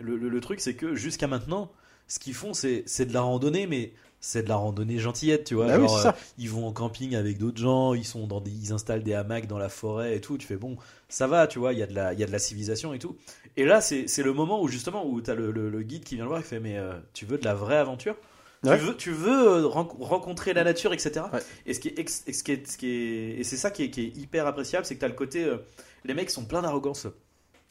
[0.00, 1.72] le, le- le truc, c'est que jusqu'à maintenant,
[2.08, 5.54] ce qu'ils font, c'est, c'est de la randonnée, mais c'est de la randonnée gentillette, tu
[5.54, 5.66] vois.
[5.66, 6.08] Bah Genre, c'est ça.
[6.10, 9.14] euh, ils vont en camping avec d'autres gens, ils sont dans des, ils installent des
[9.14, 10.38] hamacs dans la forêt et tout.
[10.38, 10.76] Tu fais bon,
[11.08, 12.92] ça va, tu vois, il y a de la, il y a de la civilisation
[12.94, 13.16] et tout.
[13.56, 16.14] Et là, c'est, c'est le moment où justement où t'as le, le, le guide qui
[16.16, 18.16] vient le voir, il fait mais euh, tu veux de la vraie aventure?
[18.64, 18.78] Ouais.
[18.78, 21.26] Tu veux, tu veux euh, ren- rencontrer la nature, etc.
[21.32, 21.40] Ouais.
[21.66, 23.70] Et ce qui est, ex- et ce qui est, ce qui est- et c'est ça
[23.70, 25.58] qui est, qui est hyper appréciable, c'est que t'as le côté, euh,
[26.04, 27.06] les mecs sont pleins d'arrogance,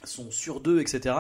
[0.08, 1.16] sont sûrs d'eux, etc.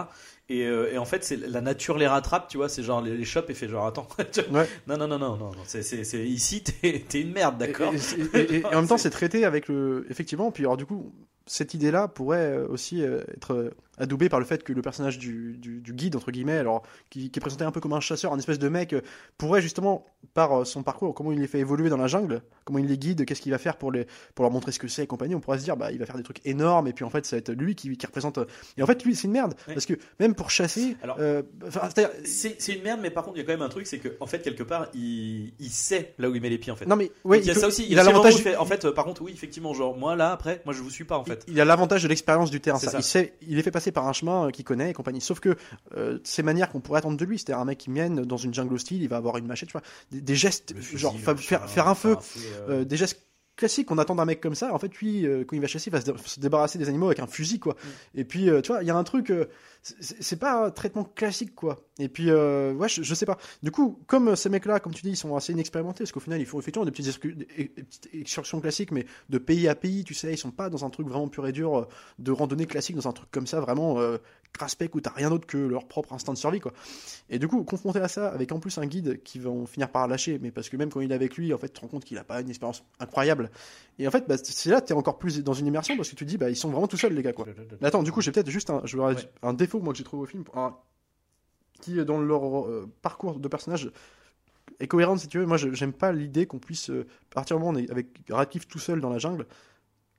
[0.49, 2.69] Et, euh, et en fait, c'est la nature les rattrape, tu vois.
[2.69, 4.07] C'est genre les, les et fait genre attends,
[4.51, 4.67] Ouais.
[4.87, 5.81] non non non non non, c'est,
[6.27, 7.93] ici t'es, une merde, d'accord?
[7.93, 10.05] Et, et- et- et en même temps, c'est traité avec le.
[10.09, 11.11] Effectivement, puis alors du coup,
[11.47, 15.17] cette idée-là pourrait euh, aussi euh, être euh, adoubée par le fait que le personnage
[15.19, 17.99] du, du- du guide, entre guillemets, alors, qui, qui est présenté un peu comme un
[18.01, 18.93] chasseur, un espèce de mec,
[19.37, 22.87] pourrait justement, par son parcours, comment il les fait évoluer dans la jungle, comment il
[22.87, 25.07] les guide, qu'est-ce qu'il va faire pour, les, pour leur montrer ce que c'est et
[25.07, 27.09] compagnie, on pourrait se dire, bah, il va faire des trucs énormes, et puis en
[27.09, 28.37] fait, ça va être lui qui, qui représente.
[28.77, 30.97] Et en fait, lui, c'est une merde, parce que même pour chasser.
[31.03, 31.43] Alors- euh,
[32.25, 34.09] C'est, une merde, mais par contre, il y a quand même un truc, c'est que
[34.19, 36.85] en fait, quelque part, il, il sait là où il met les pieds, en fait.
[36.85, 37.85] non, mais Donc, il y a peut- ça aussi.
[37.89, 38.55] il a aussi un moment l'avantage.
[38.57, 41.17] en fait, par contre, oui, effectivement, genre moi là, après, moi je vous suis pas,
[41.17, 41.34] en fait.
[41.47, 42.79] Il a l'avantage de l'expérience du terrain.
[42.79, 42.91] Ça.
[42.91, 42.99] ça.
[42.99, 45.21] Il, sait, il est fait passer par un chemin euh, qu'il connaît et compagnie.
[45.21, 45.55] Sauf que
[45.95, 48.53] euh, ces manières qu'on pourrait attendre de lui, c'est-à-dire un mec qui mène dans une
[48.53, 51.69] jungle hostile, il va avoir une machette, tu vois, des, des gestes, fusil, genre faire,
[51.69, 53.21] faire un feu, euh, euh, des gestes
[53.55, 54.73] classiques qu'on attend d'un mec comme ça.
[54.73, 56.89] En fait, lui, euh, quand il va chasser, il va se, dé- se débarrasser des
[56.89, 57.73] animaux avec un fusil, quoi.
[57.73, 58.19] Mm.
[58.19, 59.45] Et puis, euh, tu vois, il y a un truc, euh,
[59.81, 61.79] c'est pas un traitement classique, quoi.
[61.99, 63.37] Et puis, ouais, je, je sais pas.
[63.63, 66.39] Du coup, comme ces mecs-là, comme tu dis, ils sont assez inexpérimentés, parce qu'au final,
[66.39, 70.13] ils font effectivement des petites, des- petites excursions classiques, mais de pays à pays, tu
[70.13, 71.87] sais, ils sont pas dans un truc vraiment pur et dur
[72.19, 73.97] de randonnée classique, dans un truc comme ça, vraiment
[74.55, 76.73] euh, craspec où t'as rien d'autre que leur propre instinct de survie, quoi.
[77.29, 80.07] Et du coup, confronté à ça, avec en plus un guide qui vont finir par
[80.07, 81.87] lâcher, mais parce que même quand il est avec lui, en fait, tu te rends
[81.87, 83.49] compte qu'il a pas une expérience incroyable.
[83.99, 86.25] Et en fait, bah, c'est là, t'es encore plus dans une immersion parce que tu
[86.25, 87.45] te dis, bah, ils sont vraiment tout seuls, les gars, quoi.
[87.81, 89.15] Mais Attends, du coup, j'ai peut-être juste un, je vais- Ouais.
[89.43, 90.75] un défaut moi que j'ai trouvé au film, un-
[91.81, 93.91] qui dans leur euh, parcours de personnage
[94.79, 95.45] est cohérent si tu veux.
[95.45, 99.01] Moi, j'aime pas l'idée qu'on puisse, euh, partir moment on est avec Radcliffe tout seul
[99.01, 99.45] dans la jungle,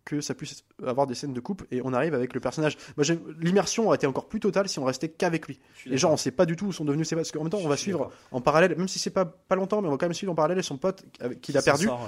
[0.06, 2.78] que ça puisse avoir des scènes de coupe et on arrive avec le personnage.
[2.96, 3.04] Moi,
[3.40, 5.58] l'immersion aurait été encore plus totale si on restait qu'avec lui.
[5.84, 7.24] Les gens, on sait pas du tout où sont devenus ses potes.
[7.24, 9.82] Parce qu'en même temps, on va suivre en parallèle, même si c'est pas, pas longtemps,
[9.82, 11.04] mais on va quand même suivre en parallèle son pote
[11.42, 12.06] qu'il a perdu sort, ouais.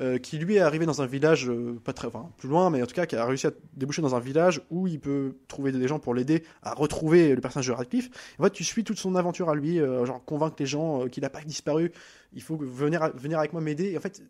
[0.00, 2.82] Euh, qui lui est arrivé dans un village euh, pas très, enfin plus loin, mais
[2.82, 5.70] en tout cas qui a réussi à déboucher dans un village où il peut trouver
[5.70, 8.10] des gens pour l'aider à retrouver le personnage de Radcliffe.
[8.38, 11.22] En fait, tu suis toute son aventure à lui, euh, genre convaincre les gens qu'il
[11.22, 11.92] n'a pas disparu.
[12.32, 13.96] Il faut venir, venir avec moi m'aider.
[13.96, 14.22] En fait,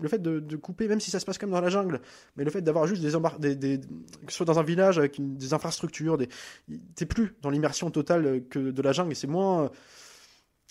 [0.00, 2.00] le fait de, couper, même si ça se passe comme dans la jungle,
[2.36, 5.16] mais le fait d'avoir juste des, embar- des, que ce soit dans un village avec
[5.18, 6.16] des infrastructures,
[6.94, 9.70] t'es plus dans l'immersion totale que de la jungle et c'est moins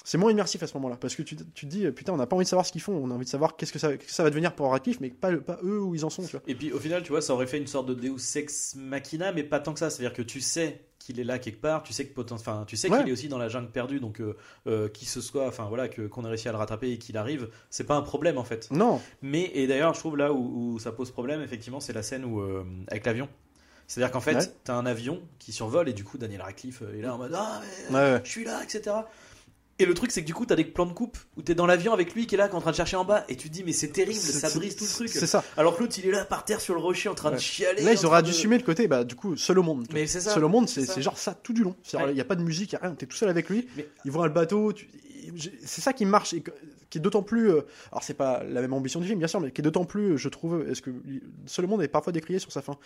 [0.09, 2.17] c'est moins immersif à ce moment-là parce que tu, tu te dis euh, putain on
[2.17, 3.77] n'a pas envie de savoir ce qu'ils font on a envie de savoir qu'est-ce que
[3.77, 6.09] ça, qu'est-ce que ça va devenir pour Radcliffe mais pas, pas eux où ils en
[6.09, 7.93] sont tu vois Et puis au final, tu vois, ça aurait fait une sorte de
[7.93, 9.91] Deus Ex Machina, mais pas tant que ça.
[9.91, 12.89] C'est-à-dire que tu sais qu'il est là quelque part, tu sais que enfin, tu sais
[12.89, 12.97] Ouais.
[12.99, 14.35] qu'il est aussi dans la jungle perdue, donc euh,
[14.65, 17.15] euh, qui ce soit, enfin voilà, que qu'on ait réussi à le rattraper et qu'il
[17.15, 18.69] arrive, c'est pas un problème en fait.
[18.71, 22.03] non Mais et d'ailleurs, je trouve là où, où ça pose problème, effectivement, c'est la
[22.03, 23.29] scène où euh, avec l'avion.
[23.87, 24.53] C'est-à-dire qu'en fait, Ouais.
[24.63, 27.59] t'as un avion qui survole et du coup, Daniel Radcliffe est là en mode ah
[27.89, 28.21] mais, ouais.
[28.23, 28.97] je suis là, etc.
[29.79, 31.65] Et le truc, c'est que du coup, t'as des plans de coupe où t'es dans
[31.65, 33.35] l'avion avec lui qui est là, qui est en train de chercher en bas, et
[33.37, 35.07] tu te dis mais c'est terrible, ça brise tout le truc.
[35.09, 37.31] c'est ça Alors que l'autre, il est là par terre sur le rocher en train
[37.31, 37.81] de chialer.
[37.83, 39.87] là ils auraient dû assumer le côté bah du coup seul au monde.
[39.93, 40.31] Mais c'est ça.
[40.33, 42.13] seul au monde c'est genre ça tout du long il Ouais.
[42.13, 44.11] n'y a pas de musique y a rien t'es tout seul avec lui Mais- il
[44.11, 44.89] voit le bateau tu-
[45.65, 46.43] c'est ça qui marche et
[46.89, 47.61] qui est d'autant plus euh,
[47.91, 50.17] alors c'est pas la même ambition du film bien sûr mais qui est d'autant plus
[50.17, 50.91] je trouve est-ce que
[51.45, 52.77] seul au monde est parfois décrié sur sa fin?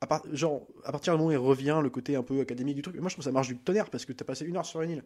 [0.00, 2.74] À part- genre à partir du moment où il revient le côté un peu académique
[2.76, 4.56] du truc moi je trouve que ça marche du tonnerre parce que t'as passé une
[4.56, 5.04] heure sur une île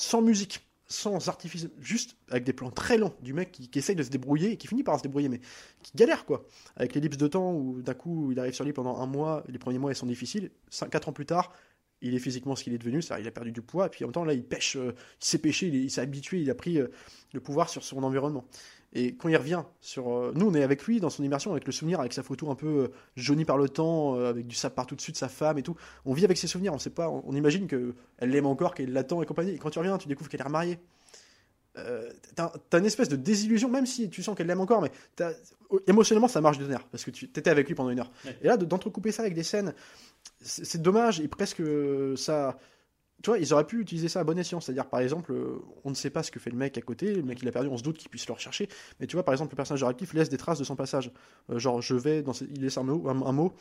[0.00, 4.02] sans musique sans artifice juste avec des plans très longs du mec qui, essaye de
[4.02, 5.40] se débrouiller et qui finit par se débrouiller mais
[5.82, 6.44] qui galère quoi
[6.74, 9.58] avec l'ellipse de temps où d'un coup il arrive sur l'île pendant un mois les
[9.58, 10.50] premiers mois ils sont difficiles
[10.90, 11.52] 4 ans plus tard
[12.02, 14.04] il est physiquement ce qu'il est devenu, c'est-à-dire il a perdu du poids, et puis
[14.04, 16.54] en même temps là il pêche, euh, il s'est pêché, il s'est habitué, il a
[16.54, 16.88] pris euh,
[17.34, 18.46] le pouvoir sur son environnement.
[18.92, 21.64] Et quand il revient sur, euh, nous on est avec lui dans son immersion, avec
[21.64, 24.56] le souvenir, avec sa photo un peu euh, jaunie par le temps, euh, avec du
[24.56, 25.76] sable partout dessus de sa femme et tout.
[26.04, 28.74] On vit avec ses souvenirs, on sait pas, on, on imagine que elle l'aime encore,
[28.74, 29.52] qu'elle l'attend et compagnie.
[29.52, 30.78] Et quand tu reviens, tu découvres qu'elle est remariée.
[31.78, 34.90] Euh, t'as, t'as une espèce de désillusion, même si tu sens qu'elle l'aime encore, mais
[35.14, 35.34] t'as-
[35.86, 38.10] émotionnellement ça marche du tonnerre parce que tu étais avec lui pendant une heure.
[38.24, 38.36] Ouais.
[38.42, 39.72] Et là, de- d'entrecouper ça avec des scènes,
[40.40, 41.62] c'est, dommage et presque
[42.16, 42.58] ça.
[43.22, 44.60] Tu vois, ils auraient pu utiliser ça à bon escient.
[44.60, 47.14] C'est-à-dire, par exemple, euh, on ne sait pas ce que fait le mec à côté,
[47.14, 48.68] le mec il a perdu, on se doute qu'il puisse le rechercher.
[48.98, 51.12] Mais tu vois, par exemple, le personnage Radcliffe laisse des traces de son passage.
[51.50, 53.52] Euh, genre, je vais, dans ce- il laisse un mot, un, mot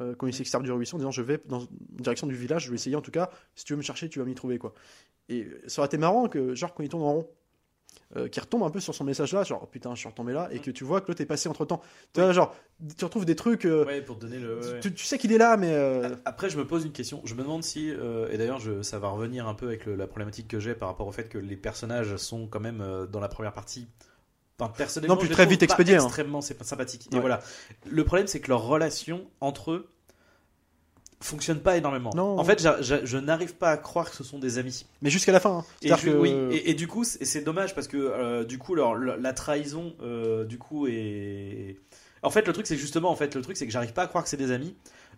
[0.00, 2.70] euh, quand il s'externe du ruisseau en disant je vais dans direction du village, je
[2.70, 4.58] vais essayer en tout cas, si tu veux me chercher, tu vas m'y trouver.
[4.58, 4.74] quoi.
[5.28, 7.30] Et ça aurait été marrant que, genre, quand il tourne en rond,
[8.16, 10.32] euh, qui retombe un peu sur son message là, genre oh, putain, je suis retombé
[10.32, 11.80] là, et que tu vois que l'autre est passé entre temps.
[12.12, 12.54] Tu vois, genre,
[12.96, 14.58] tu retrouves des trucs, euh, Ouais, pour te donner le.
[14.74, 14.80] ouais.
[14.80, 15.72] tu, tu sais qu'il est là, mais.
[15.72, 17.20] euh, Après, je me pose une question.
[17.24, 17.88] Je me demande si,
[18.30, 21.06] et d'ailleurs, ça va revenir un peu avec le- la problématique que j'ai par rapport
[21.06, 23.88] au fait que les personnages sont quand même dans la première partie.
[24.60, 26.04] Enfin, personnellement, Non, je les très vite pas expédiés, hein.
[26.04, 27.08] Extrêmement c'est pas sympathique.
[27.12, 27.40] Et voilà.
[27.90, 29.88] Le problème, c'est que leur relation entre eux
[31.24, 32.10] fonctionne pas énormément.
[32.14, 32.38] Non.
[32.38, 34.86] En fait, je n'arrive pas à croire que ce sont des amis.
[35.02, 35.58] Mais jusqu'à la fin.
[35.58, 35.64] hein.
[35.82, 38.58] Et, C'est-à-dire ju- que- oui, et, et du coup, c'est dommage parce que euh, du
[38.58, 41.76] coup, leur- la trahison, euh, du coup, est.
[42.22, 44.06] En fait, le truc, c'est justement, en fait, le truc, c'est que j'arrive pas à
[44.06, 44.74] croire que c'est des amis.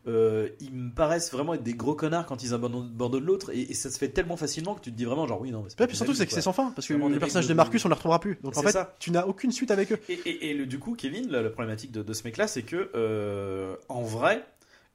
[0.08, 3.74] Euh, ils me paraissent vraiment être des gros connards quand ils abandonnent, l'autre, et, et
[3.74, 5.84] ça se fait tellement facilement que tu te dis vraiment, genre, oui, non, mais c'est
[5.86, 7.90] puis surtout, c'est que c'est sans fin, parce que le personnage de- Marcus, on ne
[7.90, 8.38] le retrouvera plus.
[8.42, 8.94] Donc en fait, ça.
[9.00, 9.98] tu n'as aucune suite avec eux.
[10.08, 12.62] Et, et- et le, du coup, Kevin, la, la problématique de, de ce mec-là, c'est
[12.62, 14.44] que, euh, en vrai,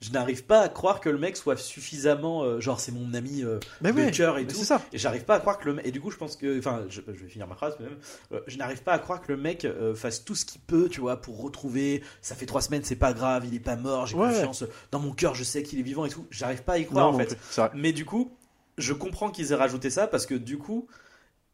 [0.02, 3.44] je n'arrive pas à croire que le mec soit suffisamment, euh, genre, c'est mon ami
[3.44, 4.64] euh, Mais de cœur et mais tout.
[4.64, 4.82] ça.
[4.92, 5.86] Et j'arrive pas à croire que le mec.
[5.86, 6.58] Et du coup, je pense que.
[6.58, 7.98] Enfin, je, je vais finir ma phrase même.
[8.32, 10.90] Euh, je n'arrive pas à croire que le mec euh, fasse tout ce qu'il peut,
[10.90, 12.04] tu vois, pour retrouver.
[12.22, 14.30] Ça fait trois semaines, c'est pas grave, il est pas mort, j'ai Ouais.
[14.30, 14.64] confiance.
[14.92, 16.26] Dans mon cœur, je sais qu'il est vivant et tout.
[16.32, 17.38] J'arrive pas à y croire en fait.
[17.76, 18.32] Mais du coup,
[18.78, 20.88] je comprends qu'ils aient rajouté ça parce que du coup.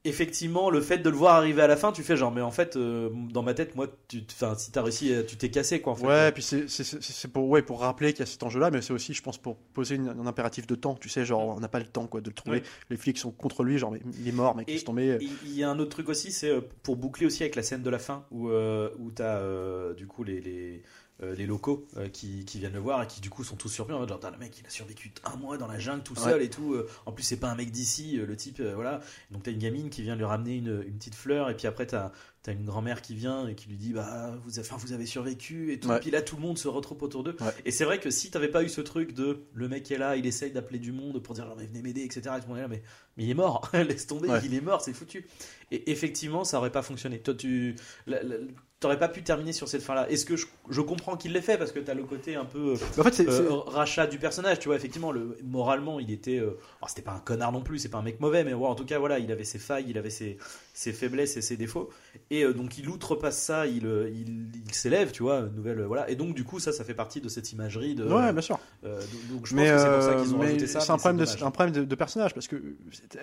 [0.07, 2.51] Effectivement, le fait de le voir arriver à la fin, tu fais genre, mais en
[2.51, 4.19] fait, euh, dans ma tête, moi, tu,
[4.57, 5.93] si t'as réussi, euh, tu t'es cassé, quoi.
[5.93, 6.07] En fait.
[6.07, 9.13] Ouais, puis c'est- pour, ouais, pour rappeler qu'il y a cet enjeu-là, mais c'est aussi,
[9.13, 10.95] je pense, pour poser une- un impératif de temps.
[10.95, 12.57] Tu sais, genre, on n'a pas le temps quoi, de le trouver.
[12.59, 12.63] Ouais.
[12.89, 15.17] Les flics sont contre lui, genre, mais il est mort, mec, Et- laisse tomber.
[15.21, 17.63] Il il y a un autre truc aussi, c'est euh, pour boucler aussi avec la
[17.63, 20.83] scène de la fin où, euh, où tu as du coup les, les,
[21.23, 23.69] euh, les locaux euh, qui, qui viennent le voir et qui du coup sont tous
[23.69, 26.15] surpris en mode genre le mec il a survécu un mois dans la jungle tout
[26.15, 26.73] seul et tout.
[26.75, 28.99] euh, en plus c'est pas un mec d'ici, le type voilà.
[29.31, 31.85] Donc t'as une gamine qui vient lui ramener une, une petite fleur et puis après
[31.87, 32.11] t'as
[32.45, 35.73] as une grand-mère qui vient et qui lui dit bah vous avez, vous avez survécu
[35.73, 35.89] et tout.
[35.89, 35.99] Ouais.
[35.99, 37.35] Puis là tout le monde se retrouve autour d'eux.
[37.41, 37.51] Ouais.
[37.65, 40.15] Et c'est vrai que si t'avais pas eu ce truc de le mec est là,
[40.15, 42.21] il essaye d'appeler du monde pour dire mais venez m'aider etc.
[42.37, 42.83] Et tout le monde est là, mais
[43.17, 45.25] mais il est mort, laisse tomber, il est mort, c'est foutu.
[45.71, 47.19] Et effectivement, ça aurait pas fonctionné.
[47.19, 48.35] Toi, tu la- la-
[48.79, 50.09] t'aurais pas pu terminer sur cette fin-là.
[50.09, 52.73] Est-ce que je, je comprends qu'il l'ait fait parce que t'as le côté un peu
[52.73, 53.27] En fait, c'est.
[53.27, 54.75] euh, rachat du personnage, tu vois.
[54.75, 56.37] Effectivement, le, moralement, il était.
[56.37, 58.67] euh, alors, c'était pas un connard non plus, c'est pas un mec mauvais, mais ouais,
[58.67, 60.37] en tout cas, voilà, il avait ses failles, il avait ses,
[60.77, 61.89] ses faiblesses et ses défauts.
[62.29, 66.07] Et euh, donc, il outrepasse ça, il, euh, il, il s'élève, tu vois, nouvelle, voilà.
[66.07, 68.03] Et donc, du coup, ça, ça fait partie de cette imagerie de.
[68.03, 68.59] Ouais, bien sûr.
[68.83, 69.01] euh,
[69.31, 70.79] donc, je mais pense que c'est pour ça qu'ils ont rajouté ça.
[70.81, 72.61] c'est un problème, de, un problème de, de personnage parce que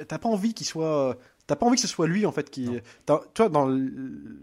[0.08, 1.16] t'as pas envie qu'il soit.
[1.46, 2.68] T'as pas envie que ce soit lui en fait qui.
[3.06, 3.68] Toi, dans.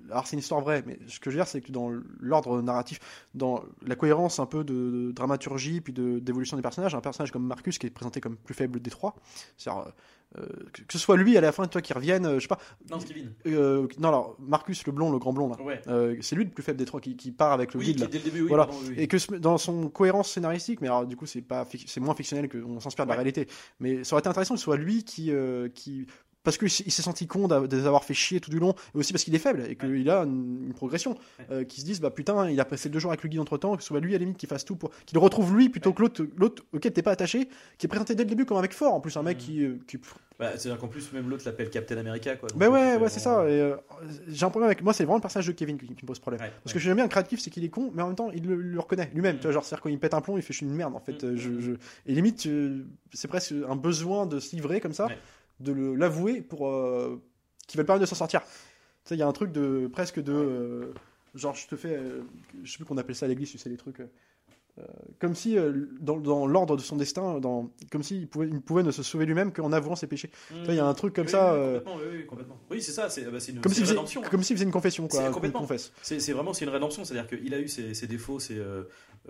[0.09, 1.91] Alors c'est une histoire vraie, mais ce que je veux dire, c'est que dans
[2.21, 2.99] l'ordre narratif,
[3.33, 7.31] dans la cohérence un peu de, de dramaturgie puis de- d'évolution des personnages, un personnage
[7.31, 9.15] comme Marcus qui est présenté comme plus faible des trois,
[9.57, 9.91] c'est-à-dire
[10.37, 12.47] euh, que que ce soit lui à la fin, toi qui revienne, euh, je sais
[12.47, 12.59] pas.
[12.89, 12.99] Non,
[13.47, 15.81] euh, non, alors Marcus le blond, le grand blond là, Ouais.
[15.87, 17.97] euh, c'est lui le plus faible des trois qui, qui part avec le Oui, guide
[18.05, 18.47] qui, dès le début, oui.
[18.47, 18.65] Voilà.
[18.67, 19.03] pardon, oui, oui.
[19.03, 22.15] Et que ce- dans son cohérence scénaristique, mais alors du coup c'est pas c'est moins
[22.15, 23.47] fictionnel qu'on s'inspire de la réalité.
[23.79, 25.31] Mais ça aurait été intéressant que ce soit lui qui,
[25.75, 26.05] qui
[26.43, 29.13] parce qu'il s'est senti con de les avoir fait chier tout du long, et aussi
[29.13, 31.11] parce qu'il est faible et qu'il a une, une progression.
[31.39, 31.45] Ouais.
[31.51, 33.57] Euh, qui se disent, bah putain, il a passé deux jours avec le guide entre
[33.57, 34.91] temps, que ce soit lui à la limite qui fasse tout pour.
[35.05, 38.23] qu'il retrouve lui plutôt que l'autre, l'autre auquel t'es pas attaché, qui est présenté dès
[38.23, 39.43] le début comme un mec fort, en plus, un mec Mhm.
[39.43, 39.63] qui.
[39.65, 39.97] euh, qui...
[40.39, 42.35] Bah, C'est-à-dire qu'en plus, même l'autre l'appelle Captain America.
[42.35, 42.49] Quoi.
[42.55, 43.47] Bah ouais, euh, ouais, c'est ça.
[43.47, 43.75] et, euh,
[44.27, 44.81] j'ai un problème avec.
[44.81, 46.41] Moi, c'est vraiment le personnage de Kevin qui, qui me pose problème.
[46.41, 46.73] Ouais, Parce ouais.
[46.73, 48.55] que j'aime bien le créatif, c'est qu'il est con, mais en même temps, il le,
[48.55, 49.35] le reconnaît lui-même.
[49.37, 50.95] Tu vois, genre, c'est-à-dire quand il pète un plomb, il fait je suis une merde,
[50.95, 51.21] en fait.
[51.23, 51.27] Mm.
[51.27, 51.71] euh, Je, je-
[52.07, 52.83] Et limite, euh,
[53.13, 55.17] c'est presque un besoin de se livrer comme ça, Ouais.
[55.61, 56.67] De l'avouer pour.
[56.69, 57.21] euh,
[57.67, 58.41] qui va le permettre de s'en sortir.
[58.43, 58.47] Tu
[59.05, 60.33] sais, il y a un truc de presque de.
[60.33, 60.93] euh,
[61.35, 61.95] genre, je te fais.
[61.97, 62.23] euh,
[62.63, 64.01] je sais plus qu'on appelle ça à l'église, tu sais, les trucs.
[64.79, 64.83] Euh,
[65.19, 68.83] comme si, euh, dans, dans l'ordre de son destin, dans, comme s'il pouvait, il pouvait
[68.83, 70.31] ne se sauver lui-même qu'en avouant ses péchés.
[70.67, 71.53] Il y a un truc comme Oui, ça.
[71.53, 72.57] oui, euh, complètement, oui, oui, complètement.
[72.69, 74.21] Oui, c'est ça, c'est bah, c'est une, comme s'il une faisait, rédemption.
[74.23, 74.27] hein.
[74.31, 75.19] comme s'il faisait une confession, quoi.
[76.01, 78.57] C'est c'est vraiment c'est une rédemption, c'est-à-dire qu'il a eu ses, ses défauts, ses,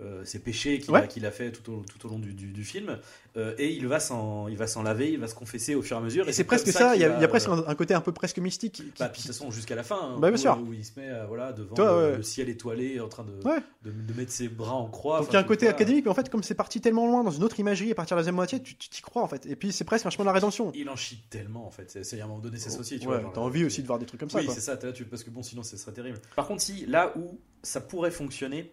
[0.00, 1.06] euh, ses péchés qu'il Ouais.
[1.26, 2.98] a, fait tout au, tout au long du, du- du film,
[3.36, 4.48] euh, et il va s'en
[4.82, 6.28] laver, il va se confesser au fur et à mesure.
[6.28, 8.38] Et c'est presque ça, il y, a, y presque un, un côté un peu presque
[8.38, 8.72] mystique.
[8.72, 11.10] qui- Bah, puis de toute façon, jusqu'à la fin, hein, Bah, où, il se met
[11.28, 15.20] voilà, devant Toi, le, ciel étoilé en train de mettre ses bras en croix.
[15.32, 17.06] Donc enfin, il y a un côté académique, mais en fait, comme c'est parti tellement
[17.06, 19.28] loin dans une autre imagerie à partir de la deuxième moitié, tu t'y crois en
[19.28, 19.46] fait.
[19.46, 20.70] Et puis c'est presque un chemin de la rédemption.
[20.74, 21.98] Il en chie tellement en fait.
[22.02, 22.98] C'est à un moment donné, c'est ça aussi.
[22.98, 24.38] Tu ouais, vois, t'as envie aussi de voir des trucs comme ça.
[24.38, 24.76] oui, c'est ça.
[24.76, 26.18] t'es là, tu- parce que bon, sinon, ce serait terrible.
[26.36, 28.72] Par contre, si là où ça pourrait fonctionner,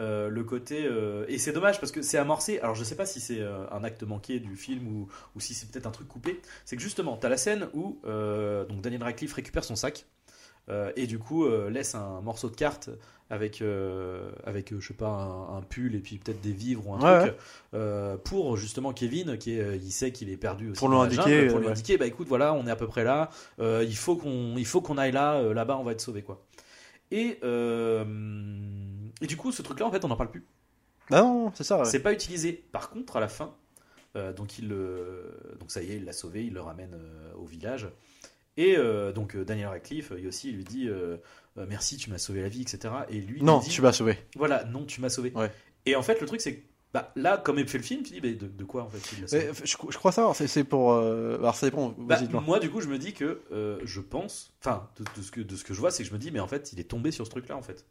[0.00, 2.60] euh, le côté euh, et c'est dommage parce que c'est amorcé.
[2.60, 5.54] Alors, je sais pas si c'est euh, un acte manqué du film ou, ou si
[5.54, 6.40] c'est peut-être un truc coupé.
[6.64, 10.06] C'est que justement, t'as la scène où euh, donc Daniel Radcliffe récupère son sac.
[10.70, 12.90] Euh, et du coup euh, laisse un morceau de carte
[13.30, 16.94] avec euh, avec je sais pas un, un pull et puis peut-être des vivres ou
[16.94, 17.32] un Ouais,
[17.72, 21.22] truc pour justement Kevin qui est, il sait qu'il est perdu aussi Pour lui indiquer,
[21.22, 21.72] jungle, pour lui ouais.
[21.72, 24.80] indiquer bah écoute voilà on est à peu près là il faut qu'on il faut
[24.80, 26.44] qu'on aille là là-bas on va être sauvé quoi.
[27.10, 27.38] Et
[29.20, 30.44] et du coup ce truc là en fait on n'en parle plus.
[31.10, 31.86] Ah non, c'est ça.
[31.86, 32.52] c'est pas utilisé.
[32.52, 33.54] Par contre à la fin
[34.36, 36.98] donc il donc ça y est il l'a sauvé il le ramène
[37.38, 37.88] au village
[38.58, 41.16] et euh, donc euh, Daniel Radcliffe euh, aussi lui dit euh,
[41.56, 43.92] euh, merci tu m'as sauvé la vie etc et lui il Non, dit, tu vas
[43.92, 44.18] sauver.
[44.36, 45.50] voilà non tu m'as sauvé Ouais.
[45.86, 48.12] et en fait le truc c'est que bah, là comme il fait le film tu
[48.14, 50.92] dis mais de, de quoi en fait sauvé Mais, je, je crois ça, c'est- pour.
[50.92, 51.94] euh, Alors ça dépend.
[51.98, 55.30] Bah, moi, du coup, je me dis que euh, je pense, enfin, de, de ce
[55.30, 56.80] que, de ce que je vois, c'est que je me dis, mais en fait, il
[56.80, 57.84] est tombé sur ce truc-là, en fait.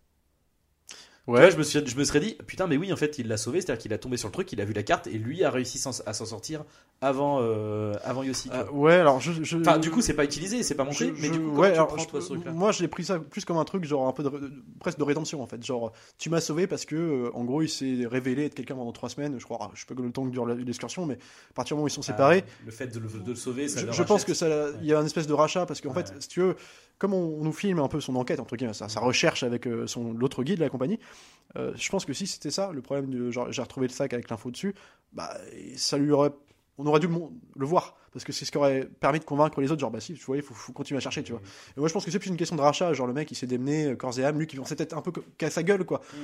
[1.27, 1.51] Ouais.
[1.51, 3.59] je me, suis, je me serais dit, putain, mais oui, en fait, il l'a sauvé,
[3.61, 5.51] c'est-à-dire qu'il a tombé sur le truc, il a vu la carte et lui a
[5.51, 6.63] réussi à s'en sortir
[7.01, 8.49] avant, euh, avant Yossi.
[8.53, 8.79] Euh, vois.
[8.79, 9.43] ouais, alors je.
[9.43, 11.69] je- Enfin, du coup, c'est pas utilisé, c'est pas montré, je- mais du coup, ouais,
[11.69, 13.65] tu alors, prends, je- toi, ce truc-là moi je l'ai pris ça plus comme un
[13.65, 16.65] truc genre un peu de, de- presque de rédemption en fait genre tu m'as sauvé
[16.65, 19.69] parce que euh, en gros il s'est révélé être quelqu'un pendant trois semaines je crois
[19.75, 21.91] je sais pas le temps que dure l'excursion mais à partir du moment où ils
[21.91, 24.33] sont séparés Ah, le fait de le, de le sauver, ça je, je pense que
[24.33, 24.47] ça
[24.81, 26.03] il y a une espèce de rachat parce qu'en Ouais.
[26.05, 26.55] fait si tu veux
[26.99, 29.67] comme on, on nous filme un peu son enquête entre guillemets sa, sa recherche avec
[29.67, 30.99] euh, son l'autre guide de la compagnie
[31.55, 34.13] euh, je pense que si c'était ça le problème de genre j'ai retrouvé le sac
[34.13, 34.75] avec l'info dessus
[35.13, 35.35] bah
[35.75, 36.31] ça lui aurait
[36.77, 37.95] on aurait dû le, voir.
[38.13, 40.23] Parce que c'est ce qui aurait permis de convaincre les autres genre bah si tu
[40.23, 41.41] vois il faut, faut continuer à chercher tu vois.
[41.75, 43.35] Et moi je pense que c'est plus une question de rachat genre le mec il
[43.35, 45.85] s'est démené euh, corps et âme lui qui pensait être un peu qu'à sa gueule
[45.85, 46.01] quoi.
[46.13, 46.17] Mm.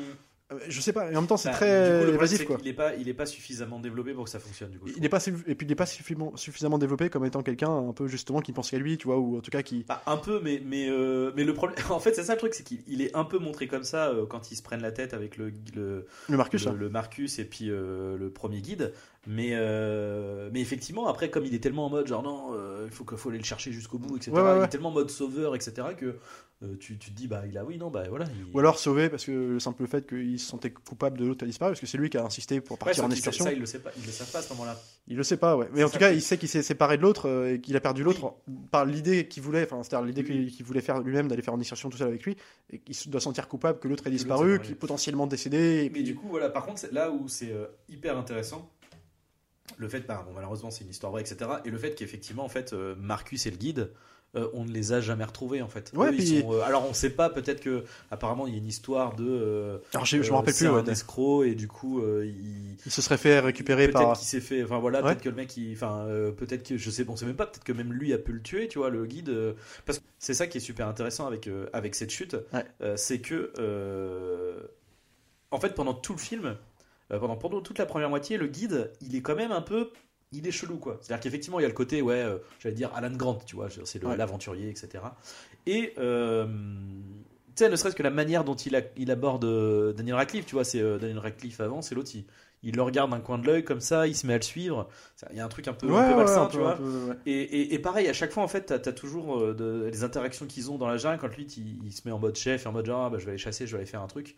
[0.52, 2.68] Euh, je sais pas et en même temps c'est Bah, très coup, évasif quoi qu'il
[2.68, 4.88] est pas, il est pas suffisamment développé pour que ça fonctionne, du coup.
[4.96, 8.08] il est pas et puis il est pas suffisamment, développé comme étant quelqu'un un peu
[8.08, 10.42] justement qui pense qu'à lui tu vois ou en tout cas qui Bah, un peu,
[10.44, 11.78] mais, mais, euh, mais le problème.
[11.90, 14.10] En fait, c'est ça le truc, c'est qu'il il est un peu montré comme ça
[14.10, 16.76] euh, quand ils se prennent la tête avec le, le, le Marcus le, hein.
[16.78, 18.94] le Marcus et puis euh, le premier guide.
[19.26, 22.92] Mais, euh, mais effectivement, après, comme il est tellement en mode genre non, euh, il
[22.92, 24.32] faut, que- faut aller le chercher jusqu'au bout, etc.
[24.32, 25.88] Ouais, ouais, Il est tellement en mode sauveur, etc.
[25.98, 26.18] que
[26.62, 28.26] euh, tu, tu te dis, bah il a oui, non, bah voilà.
[28.26, 31.44] il- ou alors sauvé parce que le simple fait qu'il se sentait coupable de l'autre
[31.46, 33.60] a disparu parce que c'est lui qui a insisté pour partir en excursion Ça, il
[33.60, 34.78] le sait pas, il le savent pas à ce moment-là.
[35.08, 37.02] il le sait pas ouais mais en tout cas il sait qu'il s'est séparé de
[37.02, 38.34] l'autre et qu'il a perdu l'autre
[38.72, 40.52] par l'idée qu'il voulait enfin c'est-à-dire l'idée Oui.
[40.52, 42.38] qu'il voulait faire lui-même d'aller faire en excursion tout seul avec lui
[42.70, 45.58] et qu'il se doit sentir coupable que l'autre ait l'autre disparu qu'il est potentiellement décédé
[45.58, 47.54] et Mais puis du coup, voilà, par contre, là où c'est
[47.90, 48.70] hyper intéressant,
[49.78, 51.50] le fait, bah, bon, malheureusement, c'est une histoire vraie, etc.
[51.66, 53.92] Et le fait qu'effectivement, en fait, euh, Marcus et le guide,
[54.36, 55.92] euh, on ne les a jamais retrouvés, en fait.
[55.94, 58.56] Ouais, Eux, ils puis- sont, euh, alors, on sait pas, peut-être que, apparemment, il y
[58.56, 59.26] a une histoire de.
[59.28, 62.76] euh, alors j'ai- je me rappelle c'est plus un ouais, escroc, et du coup, il.
[62.84, 64.64] il se serait fait récupérer Peut-être par qu'il s'est fait.
[64.64, 65.10] Enfin voilà, Ouais.
[65.10, 67.64] peut-être que le mec, il, enfin peut-être que je sais, bon, c'est même pas, peut-être
[67.64, 69.32] que même lui a pu le tuer, tu vois, le guide.
[69.86, 72.66] parce que c'est ça qui est super intéressant avec avec cette chute, Ouais.
[72.98, 73.52] c'est que
[75.52, 76.56] en fait pendant tout le film,
[77.20, 79.90] pendant pendant toute la première moitié, le guide, il est quand même un peu,
[80.32, 80.98] il est chelou quoi.
[81.02, 83.68] C'est-à-dire qu'effectivement il y a le côté, ouais, euh, j'allais dire Alan Grant, tu vois,
[83.70, 84.18] c'est Ouais.
[84.18, 85.04] l'aventurier, etc.
[85.66, 86.46] Et euh,
[87.56, 90.46] tu sais, ne serait-ce que la manière dont il, a- il aborde euh, Daniel Radcliffe,
[90.46, 92.26] tu vois, c'est euh, Daniel Radcliffe avant, c'est l'autre, il,
[92.64, 94.88] il le regarde d'un coin de l'œil comme ça, il se met à le suivre.
[95.32, 96.74] Il y a un truc un peu, un ouais, peu ouais, malsain, un tu vois.
[96.74, 97.16] un peu.
[97.26, 100.04] Et, et- et pareil, à chaque fois, en fait, t'as as toujours euh, de- les
[100.04, 102.66] interactions qu'ils ont dans la jungle quand lui, il, il se met en mode chef
[102.66, 104.36] en mode genre, ah, bah, je vais aller chasser, je vais aller faire un truc.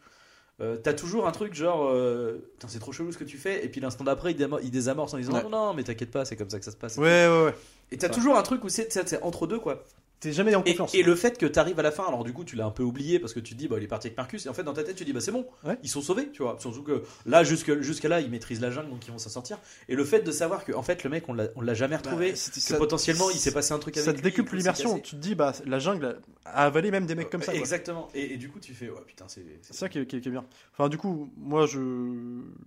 [0.62, 3.70] Euh, t'as toujours un truc genre euh, c'est trop chelou ce que tu fais et
[3.70, 5.44] puis l'instant d'après il, il désamorce en disant Ouais.
[5.44, 7.56] non non mais t'inquiète pas c'est comme ça que ça se passe Ouais, ouais, ouais.
[7.92, 8.14] et t'as Ouais.
[8.14, 8.88] toujours un truc où c'est
[9.22, 9.84] entre deux quoi
[10.26, 10.96] T'es jamais en et, confiance.
[10.96, 12.82] et le fait que t'arrives à la fin alors du coup tu l'as un peu
[12.84, 14.64] oublié parce que tu te dis bah il est parti avec Marcus et en fait
[14.64, 15.78] dans ta tête tu dis bah c'est bon Ouais.
[15.84, 18.90] ils sont sauvés tu vois surtout que là jusque jusqu'à là ils maîtrisent la jungle
[18.90, 21.30] donc ils vont s'en sortir et le fait de savoir que en fait le mec
[21.30, 23.80] on l'a on l'a jamais retrouvé Bah, c'était- que ça- potentiellement il s'est passé un
[23.80, 24.98] truc avec ça te lui, décuple l'immersion.
[25.00, 27.52] Tu te dis, bah, la jungle a avalé même des mecs comme ça.
[27.52, 27.60] quoi.
[27.60, 30.16] exactement et, et du coup tu fais ouais putain c'est C'est ça qui est, qui
[30.18, 30.46] est- qui est bien.
[30.74, 31.80] Enfin, du coup, moi, je,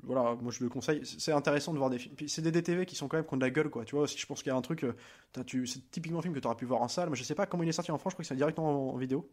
[0.03, 1.03] voilà, moi, je le conseille.
[1.05, 2.15] C'est intéressant de voir des films.
[2.17, 3.85] Puis c'est des DTV qui sont quand même qui ont de la gueule, quoi.
[3.85, 4.95] Tu vois, si je pense qu'il y a un truc, euh,
[5.47, 7.09] tu, c'est typiquement un film que tu aurais pu voir en salle.
[7.09, 8.12] Moi, je sais pas comment il est sorti en France.
[8.12, 9.28] Je crois que c'est directement en, vidéo.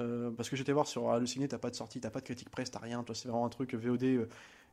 [0.00, 2.50] Euh, parce que j'étais voir sur Halluciné, t'as pas de sortie, t'as pas de critique
[2.50, 3.02] presse, t'as rien.
[3.02, 4.04] Toi, c'est vraiment un truc VOD.
[4.04, 4.28] euh,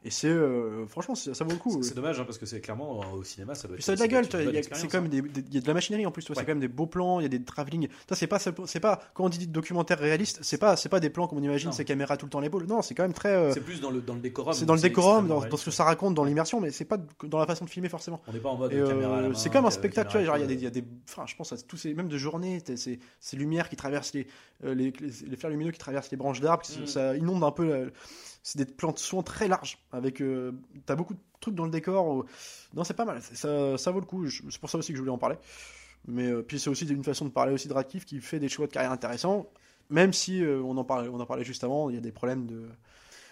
[0.06, 1.84] et c'est, euh, franchement, ça, ça vaut le coup.
[1.84, 3.92] c'est dommage hein, parce que c'est clairement euh, au cinéma ça doit Puis être ça
[3.92, 5.30] a de la gueule, il y a- expérience, c'est quand même hein.
[5.34, 6.42] des, des- il y a de la machinerie en plus, tu vois, Ouais.
[6.42, 7.90] c'est quand même des beaux plans, il y a des travelling.
[8.08, 11.10] Ça c'est pas c'est pas quand on dit documentaire réaliste, c'est pas c'est pas des
[11.10, 12.66] plans comme on imagine, ces caméras tout le temps l'épaule.
[12.66, 14.76] Non, c'est quand même très euh, c'est plus dans le dans le décorum c'est dans
[14.76, 17.66] le décorum, dans, ce que ça raconte, dans l'immersion, mais c'est pas dans la façon
[17.66, 18.22] de filmer forcément.
[18.28, 20.48] on n'est pas en mode caméra c'est comme un spectacle, tu vois, il y a
[20.48, 23.00] des, il y a des, enfin, je pense à tous ces, même de journée, ces,
[23.20, 24.28] ces lumières qui traversent les,
[24.64, 24.94] les,
[25.38, 26.86] fers lumineux qui traversent les branches d'arbres, Mm.
[26.88, 27.92] ça inonde un peu.
[28.44, 30.52] c'est des plans de son très larges, avec, euh,
[30.86, 32.26] t'as beaucoup de trucs dans le décor.
[32.74, 34.30] Non, c'est pas mal, ça, ça vaut le coup.
[34.30, 35.38] C'est pour ça aussi que je voulais en parler.
[36.08, 38.50] Mais euh, puis c'est aussi une façon de parler aussi de Radcliffe qui fait des
[38.50, 39.48] choix de carrière intéressants,
[39.90, 42.12] même si euh, on en parlait, on en parlait juste avant, il y a des
[42.12, 42.64] problèmes de.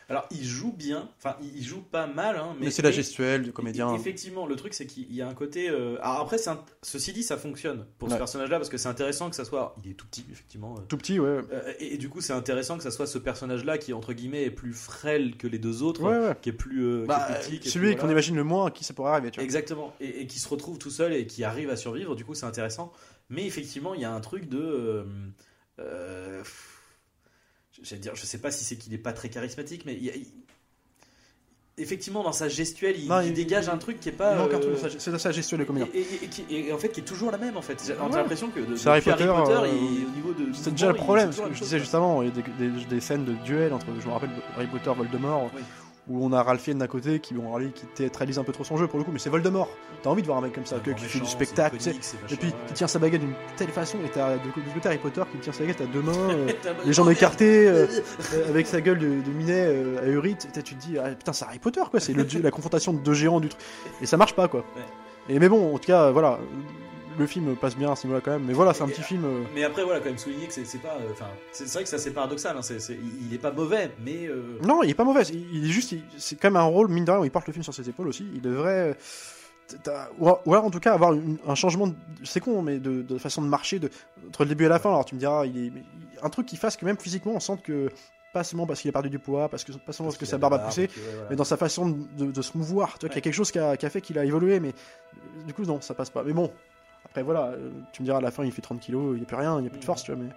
[0.09, 3.43] Alors, il joue bien, enfin, il joue pas mal, hein, mais, Mais, c'est la gestuelle
[3.43, 3.91] du comédien.
[3.91, 5.69] Et- Effectivement, le truc, c'est qu'il y a un côté.
[5.69, 9.29] euh, Alors, après, un- ceci dit, ça fonctionne pour ce personnage-là parce que c'est intéressant
[9.29, 9.75] que ça soit.
[9.83, 10.75] Il est tout petit, effectivement.
[10.77, 11.27] euh, Tout petit, ouais.
[11.51, 14.43] euh, et, et du coup, c'est intéressant que ça soit ce personnage-là qui, entre guillemets,
[14.45, 16.35] est plus frêle que les deux autres, Ouais, ouais.
[16.41, 18.13] qui est plus, euh, qui est Bah, petit, qui celui qu'on voilà.
[18.13, 19.43] imagine le moins, à qui ça pourrait arriver, tu vois.
[19.43, 19.93] Exactement.
[19.99, 22.45] Et, et qui se retrouve tout seul et qui arrive à survivre, du coup, c'est
[22.45, 22.93] intéressant.
[23.29, 25.03] Mais effectivement, il y a un truc de.
[25.79, 26.43] euh,
[27.83, 30.25] J'allais dire, je sais pas si c'est qu'il est pas très charismatique, mais il il-
[31.77, 34.33] effectivement, dans sa gestuelle, il, Non, il il- dégage un truc qui est pas.
[34.33, 35.87] Il manque un euh, truc de sa- c'est sa gestuelle de comédien.
[35.93, 37.81] et, et- et qui- et en fait, qui est toujours la même en fait.
[37.85, 38.15] J'ai on a Ouais.
[38.15, 40.53] l'impression que de, C'est Harry depuis Potter, euh, il- au niveau de.
[40.53, 42.31] C'est déjà le problème, c'est ce toujours que je disais chose, juste avant, il y
[42.31, 45.61] a des, des- des scènes de duel entre, je me rappelle, Harry Potter, Voldemort, Oui.
[46.09, 47.43] Où on a Ralph Fiennes d'un côté qui, bon,
[47.73, 49.69] qui théâtralise un peu trop son jeu pour le coup, mais c'est Voldemort.
[50.03, 51.91] T'as envie de voir un mec comme ça, que- qui fait du spectacle, tu sais,
[51.91, 52.53] et puis ouais.
[52.67, 55.37] qui tient sa baguette d'une telle façon, et t'as de, de côté Harry Potter qui
[55.39, 56.47] tient sa baguette à deux mains, euh,
[56.85, 57.87] les jambes écartées, euh,
[58.35, 61.33] euh, avec sa gueule de, de minet euh, ahurite, et tu te dis, ah, putain,
[61.33, 63.61] c'est Harry Potter, quoi, c'est la confrontation de deux géants du truc.
[64.01, 64.61] Et ça marche pas, quoi.
[64.75, 64.83] Ouais.
[65.35, 66.39] Et mais bon, en tout cas, voilà,
[67.17, 69.01] le film passe bien à ce niveau-là quand même, mais voilà, c'est un Et- petit
[69.01, 69.25] film.
[69.25, 70.95] euh, Mais après, voilà, quand même souligner que c'est c'est pas.
[70.95, 72.55] euh, Enfin, c'est c'est vrai que c'est assez paradoxal.
[72.57, 74.27] hein, c'est- c'est- il il est pas mauvais, mais.
[74.27, 75.23] euh, Non, il est pas mauvais.
[75.23, 77.47] Il, il est juste, c'est quand même un rôle mine de rien où il porte
[77.47, 78.25] le film sur ses épaules aussi.
[78.33, 78.95] Il devrait,
[80.19, 81.87] ou alors en tout cas avoir une- un changement.
[81.87, 83.89] de- C'est con, mais de, de façon de marcher de,
[84.27, 84.89] entre le début et la fin.
[84.89, 85.71] Alors tu me diras, il est
[86.23, 87.89] un truc qui fasse que même physiquement on sente que
[88.33, 90.37] pas seulement parce qu'il a perdu du poids, parce que pas seulement parce que sa
[90.37, 91.27] barbe a poussé, ouais, voilà.
[91.29, 92.97] mais dans sa façon de, de se mouvoir.
[92.99, 94.59] Tu vois qu'il y a quelque chose qui a, qui a fait qu'il a évolué,
[94.59, 94.73] mais
[95.45, 96.23] du coup non, ça passe pas.
[96.23, 96.51] Mais bon,
[97.09, 99.23] après voilà, euh, tu me diras à la fin il fait 30 kilos, il n'y
[99.23, 100.21] a plus rien, il n'y a plus de force, tu vois.
[100.23, 100.29] Mais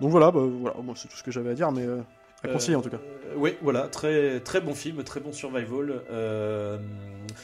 [0.00, 2.00] donc voilà, bah, voilà, moi c'est tout ce que j'avais à dire, mais euh,
[2.44, 2.96] à conseiller en tout cas.
[2.96, 6.02] Euh, oui, voilà, très, très bon film, très bon survival.
[6.10, 6.76] Euh,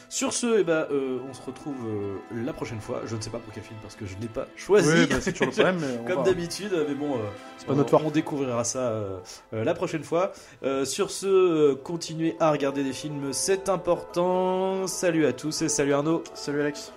[0.09, 3.03] sur ce, eh ben, euh, on se retrouve euh, la prochaine fois.
[3.07, 4.91] Je ne sais pas pour quel film parce que je n'ai pas choisi.
[4.93, 7.19] Oui, bah, c'est toujours le problème, mais on Comme va- d'habitude, mais bon, euh,
[7.59, 8.03] C'est pas on, notre fort.
[8.05, 9.19] on découvrira ça euh,
[9.55, 10.33] euh, la prochaine fois.
[10.65, 14.89] Euh, sur ce, euh, continuez à regarder des films, c'est important.
[14.89, 16.25] Salut à tous et salut Arnaud.
[16.35, 16.93] Salut Alex.